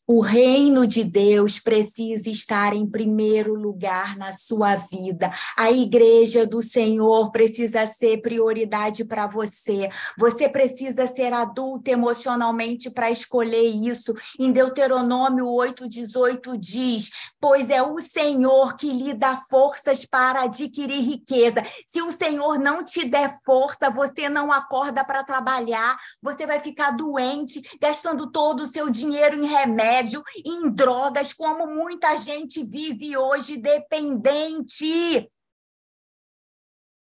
o 0.08 0.20
reino 0.20 0.86
de 0.86 1.02
Deus 1.02 1.58
precisa 1.58 2.30
estar 2.30 2.72
em 2.72 2.86
primeiro 2.86 3.54
lugar 3.54 4.16
na 4.16 4.32
sua 4.32 4.76
vida. 4.76 5.32
A 5.56 5.72
igreja 5.72 6.46
do 6.46 6.62
Senhor 6.62 7.32
precisa 7.32 7.84
ser 7.86 8.18
prioridade 8.18 9.04
para 9.04 9.26
você. 9.26 9.88
Você 10.16 10.48
precisa 10.48 11.08
ser 11.08 11.32
adulto 11.32 11.90
emocionalmente 11.90 12.88
para 12.88 13.10
escolher 13.10 13.66
isso. 13.66 14.14
Em 14.38 14.52
Deuteronômio 14.52 15.46
8:18 15.48 16.56
diz: 16.56 17.10
"Pois 17.40 17.68
é 17.68 17.82
o 17.82 17.98
Senhor 17.98 18.76
que 18.76 18.92
lhe 18.92 19.12
dá 19.12 19.36
forças 19.36 20.04
para 20.04 20.42
adquirir 20.42 21.00
riqueza. 21.00 21.64
Se 21.84 22.00
o 22.00 22.12
Senhor 22.12 22.60
não 22.60 22.84
te 22.84 23.04
der 23.04 23.36
força, 23.44 23.90
você 23.90 24.28
não 24.28 24.52
acorda 24.52 25.04
para 25.04 25.24
trabalhar, 25.24 25.96
você 26.22 26.46
vai 26.46 26.60
ficar 26.60 26.92
doente, 26.92 27.60
gastando 27.80 28.30
todo 28.30 28.60
o 28.60 28.66
seu 28.66 28.88
dinheiro 28.88 29.36
em 29.36 29.46
remédio 29.46 29.95
remédio, 29.96 30.22
em 30.44 30.70
drogas, 30.70 31.32
como 31.32 31.66
muita 31.66 32.16
gente 32.16 32.64
vive 32.64 33.16
hoje 33.16 33.56
dependente. 33.56 35.30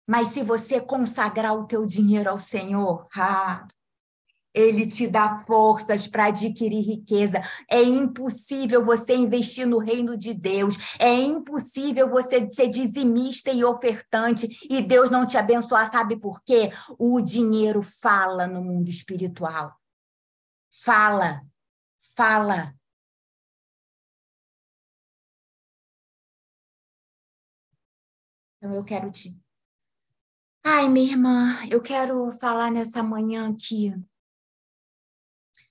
Mas 0.08 0.30
se 0.30 0.44
você 0.44 0.80
consagrar 0.80 1.58
o 1.58 1.66
teu 1.66 1.86
dinheiro 1.86 2.30
ao 2.30 2.38
Senhor, 2.38 3.08
ah, 3.16 3.68
ele 4.54 4.86
te 4.86 5.08
dá 5.08 5.44
forças 5.46 6.06
para 6.06 6.28
adquirir 6.28 6.82
riqueza. 6.82 7.42
É 7.70 7.82
impossível 7.82 8.86
você 8.86 9.16
investir 9.16 9.66
no 9.66 9.80
reino 9.80 10.16
de 10.16 10.34
Deus. 10.34 10.76
É 11.00 11.12
impossível 11.12 12.08
você 12.10 12.50
ser 12.52 12.68
dizimista 12.70 13.52
e 13.52 13.66
ofertante 13.66 14.48
e 14.70 14.82
Deus 14.82 15.10
não 15.10 15.26
te 15.26 15.38
abençoar. 15.38 15.90
Sabe 15.92 16.18
por 16.18 16.42
quê? 16.44 16.70
O 17.00 17.20
dinheiro 17.20 17.82
fala 17.82 18.46
no 18.48 18.64
mundo 18.64 18.90
espiritual. 18.90 19.74
Fala 20.70 21.42
fala. 22.16 22.76
Então, 28.58 28.74
eu 28.74 28.84
quero 28.84 29.12
te. 29.12 29.40
Ai, 30.64 30.90
minha 30.90 31.12
irmã, 31.12 31.68
eu 31.70 31.82
quero 31.82 32.32
falar 32.40 32.72
nessa 32.72 33.04
manhã 33.04 33.56
que, 33.56 33.94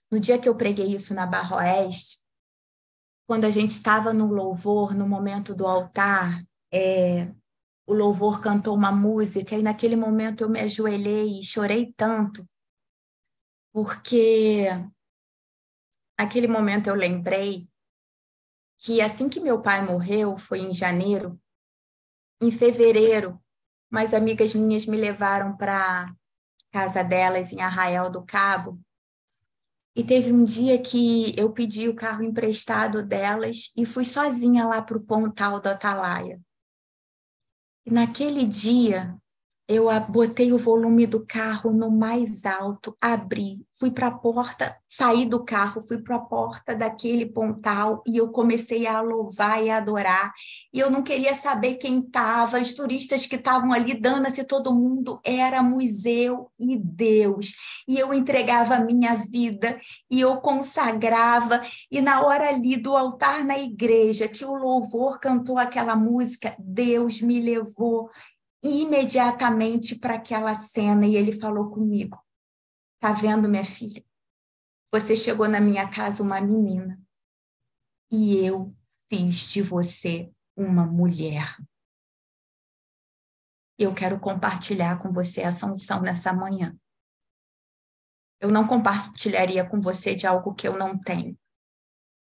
no 0.08 0.20
dia 0.20 0.38
que 0.38 0.48
eu 0.48 0.56
preguei 0.56 0.94
isso 0.94 1.12
na 1.12 1.26
Barra 1.26 1.56
Oeste, 1.56 2.22
quando 3.26 3.44
a 3.46 3.50
gente 3.50 3.72
estava 3.72 4.12
no 4.12 4.26
louvor, 4.32 4.94
no 4.94 5.08
momento 5.08 5.54
do 5.54 5.66
altar, 5.66 6.46
é, 6.72 7.34
o 7.86 7.94
louvor 7.94 8.40
cantou 8.40 8.76
uma 8.76 8.92
música, 8.92 9.56
e 9.56 9.62
naquele 9.62 9.96
momento 9.96 10.42
eu 10.44 10.48
me 10.48 10.60
ajoelhei 10.60 11.40
e 11.40 11.42
chorei 11.42 11.92
tanto, 11.96 12.48
porque 13.72 14.68
Aquele 16.16 16.46
momento 16.46 16.88
eu 16.88 16.94
lembrei 16.94 17.68
que 18.78 19.00
assim 19.00 19.28
que 19.28 19.40
meu 19.40 19.60
pai 19.60 19.84
morreu, 19.84 20.36
foi 20.36 20.60
em 20.60 20.72
janeiro, 20.72 21.40
em 22.40 22.50
fevereiro, 22.50 23.40
mais 23.90 24.12
amigas 24.12 24.54
minhas 24.54 24.86
me 24.86 24.96
levaram 24.96 25.56
para 25.56 26.12
casa 26.70 27.02
delas 27.02 27.52
em 27.52 27.60
Arraial 27.60 28.10
do 28.10 28.24
Cabo. 28.24 28.80
E 29.96 30.02
teve 30.02 30.32
um 30.32 30.44
dia 30.44 30.80
que 30.80 31.32
eu 31.38 31.52
pedi 31.52 31.88
o 31.88 31.94
carro 31.94 32.24
emprestado 32.24 33.04
delas 33.04 33.72
e 33.76 33.86
fui 33.86 34.04
sozinha 34.04 34.66
lá 34.66 34.82
para 34.82 34.98
o 34.98 35.04
pontal 35.04 35.60
da 35.60 35.72
Atalaia. 35.72 36.40
E 37.86 37.90
naquele 37.92 38.44
dia, 38.44 39.16
eu 39.66 39.88
botei 40.08 40.52
o 40.52 40.58
volume 40.58 41.06
do 41.06 41.24
carro 41.24 41.72
no 41.72 41.90
mais 41.90 42.44
alto, 42.44 42.94
abri, 43.00 43.64
fui 43.72 43.90
para 43.90 44.08
a 44.08 44.10
porta, 44.10 44.76
saí 44.86 45.24
do 45.24 45.42
carro, 45.42 45.80
fui 45.80 45.98
para 45.98 46.16
a 46.16 46.20
porta 46.20 46.74
daquele 46.74 47.24
pontal 47.24 48.02
e 48.06 48.18
eu 48.18 48.28
comecei 48.28 48.86
a 48.86 49.00
louvar 49.00 49.64
e 49.64 49.70
a 49.70 49.78
adorar. 49.78 50.32
E 50.72 50.78
eu 50.78 50.90
não 50.90 51.02
queria 51.02 51.34
saber 51.34 51.74
quem 51.74 52.00
estava, 52.00 52.60
os 52.60 52.74
turistas 52.74 53.24
que 53.24 53.36
estavam 53.36 53.72
ali, 53.72 53.94
dando-se 53.94 54.44
todo 54.44 54.74
mundo, 54.74 55.18
éramos 55.24 56.04
eu 56.04 56.50
e 56.58 56.76
Deus. 56.76 57.54
E 57.88 57.98
eu 57.98 58.12
entregava 58.12 58.74
a 58.74 58.80
minha 58.80 59.14
vida 59.16 59.80
e 60.10 60.20
eu 60.20 60.36
consagrava. 60.36 61.62
E 61.90 62.02
na 62.02 62.22
hora 62.22 62.48
ali 62.48 62.76
do 62.76 62.94
altar 62.94 63.42
na 63.42 63.58
igreja, 63.58 64.28
que 64.28 64.44
o 64.44 64.54
louvor 64.54 65.18
cantou 65.18 65.58
aquela 65.58 65.96
música, 65.96 66.54
Deus 66.58 67.22
me 67.22 67.40
levou 67.40 68.10
imediatamente 68.64 69.96
para 69.96 70.14
aquela 70.14 70.54
cena 70.54 71.06
e 71.06 71.14
ele 71.14 71.32
falou 71.32 71.70
comigo: 71.70 72.18
Tá 72.98 73.12
vendo, 73.12 73.48
minha 73.48 73.64
filha? 73.64 74.02
Você 74.90 75.14
chegou 75.14 75.46
na 75.46 75.60
minha 75.60 75.88
casa 75.88 76.22
uma 76.22 76.40
menina 76.40 77.00
e 78.10 78.36
eu 78.36 78.74
fiz 79.08 79.40
de 79.40 79.60
você 79.60 80.32
uma 80.56 80.86
mulher. 80.86 81.56
Eu 83.76 83.92
quero 83.92 84.18
compartilhar 84.20 85.02
com 85.02 85.12
você 85.12 85.42
essa 85.42 85.66
unção 85.66 86.00
nessa 86.00 86.32
manhã. 86.32 86.78
Eu 88.40 88.50
não 88.50 88.66
compartilharia 88.66 89.68
com 89.68 89.80
você 89.80 90.14
de 90.14 90.26
algo 90.26 90.54
que 90.54 90.66
eu 90.66 90.78
não 90.78 90.96
tenho, 90.98 91.36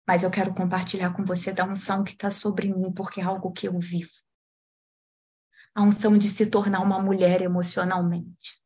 mas 0.07 0.23
eu 0.23 0.29
quero 0.29 0.53
compartilhar 0.53 1.13
com 1.13 1.25
você 1.25 1.51
da 1.51 1.65
unção 1.65 2.03
que 2.03 2.11
está 2.11 2.29
sobre 2.29 2.71
mim, 2.71 2.91
porque 2.93 3.19
é 3.19 3.23
algo 3.23 3.51
que 3.51 3.67
eu 3.67 3.79
vivo 3.79 4.11
a 5.73 5.81
unção 5.81 6.17
de 6.17 6.29
se 6.29 6.45
tornar 6.45 6.81
uma 6.81 6.99
mulher 6.99 7.41
emocionalmente. 7.41 8.61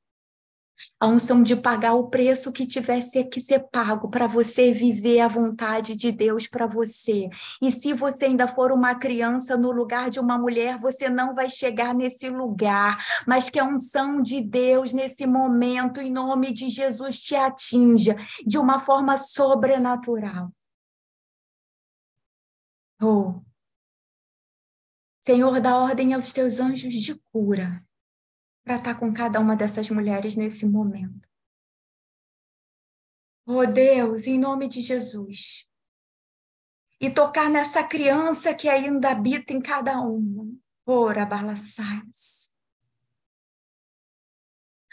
a 0.99 1.07
unção 1.07 1.41
de 1.43 1.55
pagar 1.55 1.93
o 1.93 2.09
preço 2.09 2.51
que 2.51 2.65
tivesse 2.65 3.23
que 3.25 3.41
ser 3.41 3.59
pago 3.71 4.09
para 4.09 4.27
você 4.27 4.71
viver 4.71 5.19
a 5.19 5.27
vontade 5.27 5.95
de 5.95 6.11
Deus 6.11 6.47
para 6.47 6.67
você. 6.67 7.29
E 7.61 7.71
se 7.71 7.93
você 7.93 8.25
ainda 8.25 8.47
for 8.47 8.71
uma 8.71 8.95
criança 8.95 9.57
no 9.57 9.71
lugar 9.71 10.09
de 10.09 10.19
uma 10.19 10.37
mulher, 10.37 10.77
você 10.77 11.09
não 11.09 11.33
vai 11.33 11.49
chegar 11.49 11.93
nesse 11.93 12.29
lugar, 12.29 12.97
mas 13.27 13.49
que 13.49 13.59
a 13.59 13.65
unção 13.65 14.21
de 14.21 14.41
Deus 14.41 14.93
nesse 14.93 15.25
momento, 15.25 15.99
em 16.01 16.11
nome 16.11 16.51
de 16.53 16.69
Jesus, 16.69 17.19
te 17.19 17.35
atinja 17.35 18.15
de 18.45 18.57
uma 18.57 18.79
forma 18.79 19.17
sobrenatural. 19.17 20.51
Oh. 23.01 23.44
Senhor, 25.25 25.59
dá 25.59 25.75
ordem 25.75 26.13
aos 26.13 26.31
teus 26.31 26.59
anjos 26.59 26.93
de 26.93 27.15
cura 27.31 27.83
para 28.63 28.75
estar 28.75 28.93
tá 28.93 28.99
com 28.99 29.11
cada 29.11 29.39
uma 29.39 29.55
dessas 29.55 29.89
mulheres 29.89 30.35
nesse 30.35 30.67
momento. 30.67 31.27
Oh 33.43 33.65
Deus, 33.65 34.27
em 34.27 34.37
nome 34.37 34.67
de 34.67 34.81
Jesus. 34.81 35.67
E 37.01 37.09
tocar 37.09 37.49
nessa 37.49 37.83
criança 37.83 38.53
que 38.53 38.69
ainda 38.69 39.09
habita 39.09 39.51
em 39.51 39.59
cada 39.59 39.99
uma. 39.99 40.45
Ora, 40.85 41.25
balaçais. 41.25 42.53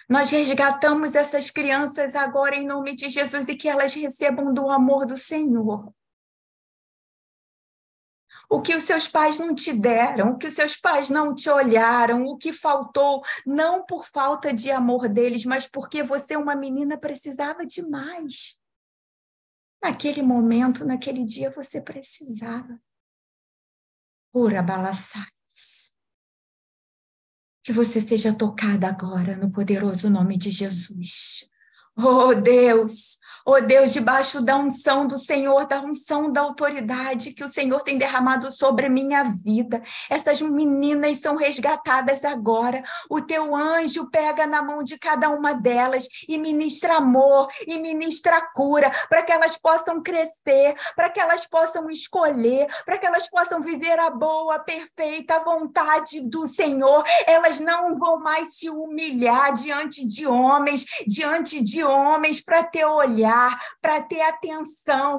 Nós 0.08 0.30
resgatamos 0.30 1.14
essas 1.14 1.50
crianças 1.50 2.16
agora 2.16 2.56
em 2.56 2.66
nome 2.66 2.96
de 2.96 3.10
Jesus 3.10 3.48
e 3.48 3.54
que 3.54 3.68
elas 3.68 3.92
recebam 3.92 4.54
do 4.54 4.70
amor 4.70 5.04
do 5.04 5.14
Senhor 5.14 5.92
o 8.52 8.60
que 8.60 8.76
os 8.76 8.84
seus 8.84 9.08
pais 9.08 9.38
não 9.38 9.54
te 9.54 9.72
deram, 9.72 10.32
o 10.32 10.36
que 10.36 10.46
os 10.46 10.52
seus 10.52 10.76
pais 10.76 11.08
não 11.08 11.34
te 11.34 11.48
olharam, 11.48 12.26
o 12.26 12.36
que 12.36 12.52
faltou, 12.52 13.22
não 13.46 13.82
por 13.86 14.04
falta 14.04 14.52
de 14.52 14.70
amor 14.70 15.08
deles, 15.08 15.46
mas 15.46 15.66
porque 15.66 16.02
você, 16.02 16.36
uma 16.36 16.54
menina, 16.54 16.98
precisava 16.98 17.64
de 17.64 17.80
mais. 17.80 18.60
Naquele 19.82 20.22
momento, 20.22 20.84
naquele 20.84 21.24
dia, 21.24 21.48
você 21.48 21.80
precisava. 21.80 22.78
Ora, 24.34 24.62
balaçais. 24.62 25.94
Que 27.64 27.72
você 27.72 28.02
seja 28.02 28.36
tocada 28.36 28.86
agora 28.86 29.34
no 29.34 29.50
poderoso 29.50 30.10
nome 30.10 30.36
de 30.36 30.50
Jesus. 30.50 31.50
Oh 31.94 32.34
Deus, 32.34 33.18
oh 33.44 33.60
Deus, 33.60 33.92
debaixo 33.92 34.40
da 34.40 34.56
unção 34.56 35.06
do 35.06 35.18
Senhor, 35.18 35.66
da 35.66 35.78
unção 35.78 36.32
da 36.32 36.40
autoridade 36.40 37.34
que 37.34 37.44
o 37.44 37.48
Senhor 37.50 37.82
tem 37.82 37.98
derramado 37.98 38.50
sobre 38.50 38.88
minha 38.88 39.22
vida. 39.24 39.82
Essas 40.08 40.40
meninas 40.40 41.20
são 41.20 41.36
resgatadas 41.36 42.24
agora. 42.24 42.82
O 43.10 43.20
teu 43.20 43.54
anjo 43.54 44.08
pega 44.10 44.46
na 44.46 44.62
mão 44.62 44.82
de 44.82 44.98
cada 44.98 45.28
uma 45.28 45.52
delas 45.52 46.08
e 46.26 46.38
ministra 46.38 46.96
amor 46.96 47.48
e 47.66 47.78
ministra 47.78 48.40
cura, 48.54 48.90
para 49.10 49.22
que 49.22 49.30
elas 49.30 49.58
possam 49.58 50.02
crescer, 50.02 50.74
para 50.96 51.10
que 51.10 51.20
elas 51.20 51.46
possam 51.46 51.90
escolher, 51.90 52.68
para 52.86 52.96
que 52.96 53.04
elas 53.04 53.28
possam 53.28 53.60
viver 53.60 53.98
a 54.00 54.08
boa, 54.08 54.58
perfeita 54.58 55.44
vontade 55.44 56.26
do 56.26 56.46
Senhor. 56.46 57.04
Elas 57.26 57.60
não 57.60 57.98
vão 57.98 58.18
mais 58.18 58.56
se 58.56 58.70
humilhar 58.70 59.52
diante 59.52 60.06
de 60.06 60.26
homens, 60.26 60.86
diante 61.06 61.62
de 61.62 61.81
homens 61.82 62.40
para 62.40 62.62
ter 62.64 62.84
olhar, 62.84 63.58
para 63.80 64.00
ter 64.02 64.20
atenção. 64.20 65.18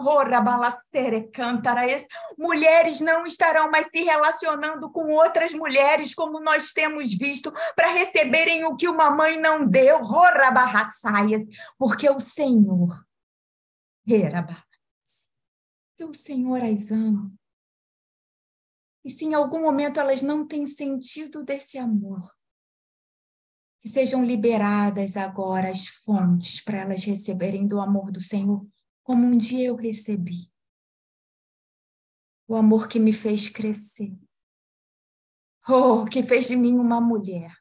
Mulheres 2.37 3.01
não 3.01 3.25
estarão 3.25 3.69
mais 3.69 3.87
se 3.87 4.01
relacionando 4.03 4.91
com 4.91 5.11
outras 5.11 5.53
mulheres, 5.53 6.13
como 6.15 6.39
nós 6.39 6.71
temos 6.71 7.13
visto, 7.13 7.51
para 7.75 7.93
receberem 7.93 8.65
o 8.65 8.75
que 8.75 8.87
uma 8.87 9.09
mãe 9.09 9.37
não 9.37 9.65
deu. 9.65 9.99
Porque 11.77 12.09
o 12.09 12.19
Senhor, 12.19 13.05
que 15.97 16.03
o 16.03 16.13
Senhor 16.13 16.63
as 16.63 16.91
ama. 16.91 17.31
E 19.05 19.09
se 19.09 19.25
em 19.25 19.33
algum 19.33 19.61
momento 19.61 19.99
elas 19.99 20.21
não 20.21 20.47
têm 20.47 20.65
sentido 20.65 21.43
desse 21.43 21.77
amor, 21.77 22.31
que 23.83 23.89
sejam 23.89 24.25
liberadas 24.25 25.17
agora 25.17 25.69
as 25.69 25.87
fontes 25.87 26.61
para 26.61 26.77
elas 26.77 27.03
receberem 27.03 27.67
do 27.67 27.81
amor 27.81 28.13
do 28.13 28.21
Senhor, 28.21 28.65
como 29.03 29.25
um 29.25 29.35
dia 29.35 29.67
eu 29.67 29.75
recebi. 29.75 30.49
O 32.47 32.55
amor 32.55 32.87
que 32.87 32.97
me 32.97 33.11
fez 33.11 33.49
crescer. 33.49 34.17
Oh, 35.67 36.05
que 36.05 36.23
fez 36.23 36.47
de 36.47 36.55
mim 36.55 36.75
uma 36.75 37.01
mulher. 37.01 37.53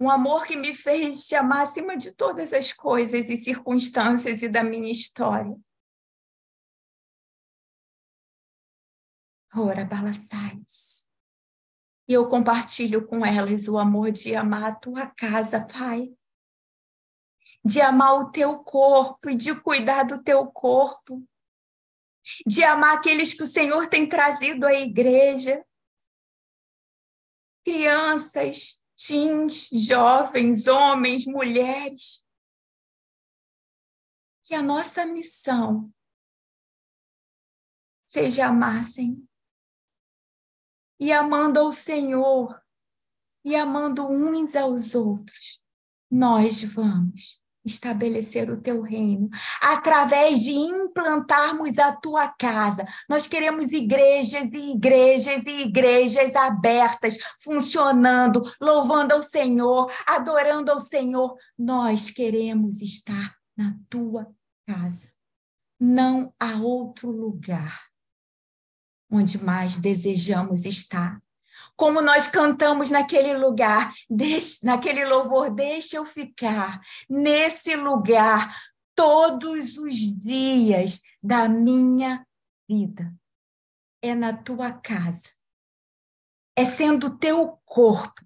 Um 0.00 0.08
amor 0.08 0.46
que 0.46 0.54
me 0.54 0.72
fez 0.72 1.26
te 1.26 1.34
amar 1.34 1.62
acima 1.62 1.96
de 1.96 2.14
todas 2.14 2.52
as 2.52 2.72
coisas 2.72 3.28
e 3.28 3.36
circunstâncias 3.36 4.42
e 4.42 4.48
da 4.48 4.62
minha 4.62 4.92
história. 4.92 5.56
Ora, 9.56 9.84
balaçais. 9.84 11.03
E 12.06 12.12
eu 12.12 12.28
compartilho 12.28 13.06
com 13.06 13.24
elas 13.24 13.66
o 13.66 13.78
amor 13.78 14.10
de 14.10 14.34
amar 14.34 14.64
a 14.64 14.74
tua 14.74 15.06
casa, 15.06 15.64
Pai. 15.64 16.14
De 17.64 17.80
amar 17.80 18.20
o 18.20 18.30
teu 18.30 18.58
corpo 18.62 19.30
e 19.30 19.34
de 19.34 19.58
cuidar 19.58 20.02
do 20.02 20.22
teu 20.22 20.46
corpo. 20.46 21.26
De 22.46 22.62
amar 22.62 22.98
aqueles 22.98 23.32
que 23.32 23.42
o 23.42 23.46
Senhor 23.46 23.88
tem 23.88 24.06
trazido 24.06 24.66
à 24.66 24.74
igreja. 24.74 25.64
Crianças, 27.64 28.84
teens, 28.94 29.70
jovens, 29.72 30.66
homens, 30.66 31.24
mulheres. 31.26 32.22
Que 34.42 34.54
a 34.54 34.62
nossa 34.62 35.06
missão 35.06 35.90
seja 38.06 38.46
amar, 38.46 38.84
Senhor 38.84 39.33
e 40.98 41.12
amando 41.12 41.60
ao 41.60 41.72
Senhor 41.72 42.58
e 43.44 43.54
amando 43.54 44.06
uns 44.06 44.56
aos 44.56 44.94
outros, 44.94 45.62
nós 46.10 46.62
vamos 46.62 47.42
estabelecer 47.64 48.50
o 48.50 48.60
teu 48.60 48.82
reino 48.82 49.28
através 49.60 50.40
de 50.40 50.52
implantarmos 50.52 51.78
a 51.78 51.96
tua 51.96 52.28
casa. 52.28 52.84
Nós 53.08 53.26
queremos 53.26 53.72
igrejas 53.72 54.50
e 54.52 54.72
igrejas 54.72 55.42
e 55.46 55.62
igrejas 55.62 56.34
abertas, 56.36 57.16
funcionando, 57.40 58.42
louvando 58.60 59.14
ao 59.14 59.22
Senhor, 59.22 59.90
adorando 60.06 60.70
ao 60.70 60.80
Senhor. 60.80 61.36
Nós 61.58 62.10
queremos 62.10 62.82
estar 62.82 63.34
na 63.56 63.74
tua 63.88 64.26
casa. 64.66 65.12
Não 65.80 66.32
há 66.38 66.56
outro 66.56 67.10
lugar 67.10 67.93
onde 69.14 69.42
mais 69.42 69.76
desejamos 69.76 70.64
estar. 70.64 71.22
Como 71.76 72.00
nós 72.00 72.26
cantamos 72.26 72.90
naquele 72.90 73.36
lugar, 73.36 73.92
naquele 74.62 75.04
louvor, 75.04 75.50
deixa 75.50 75.96
eu 75.96 76.04
ficar 76.04 76.80
nesse 77.08 77.74
lugar 77.74 78.54
todos 78.94 79.76
os 79.76 79.96
dias 79.96 81.00
da 81.22 81.48
minha 81.48 82.24
vida. 82.68 83.12
É 84.00 84.14
na 84.14 84.32
tua 84.32 84.70
casa, 84.70 85.30
é 86.56 86.64
sendo 86.64 87.18
teu 87.18 87.58
corpo 87.64 88.22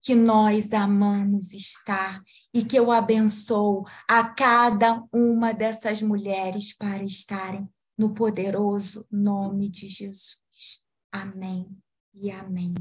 que 0.00 0.14
nós 0.14 0.72
amamos 0.72 1.52
estar 1.52 2.22
e 2.54 2.64
que 2.64 2.78
eu 2.78 2.92
abençoo 2.92 3.84
a 4.08 4.22
cada 4.22 5.02
uma 5.12 5.52
dessas 5.52 6.00
mulheres 6.00 6.72
para 6.72 7.02
estarem 7.02 7.68
no 7.96 8.12
poderoso 8.12 9.06
nome 9.10 9.70
de 9.70 9.88
Jesus. 9.88 10.84
Amém 11.10 11.66
e 12.12 12.30
amém. 12.30 12.74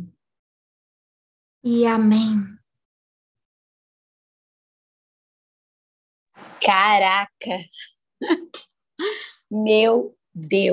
E 1.63 1.85
amém. 1.85 2.57
Caraca! 6.61 7.29
Meu 9.49 10.17
Deus! 10.33 10.65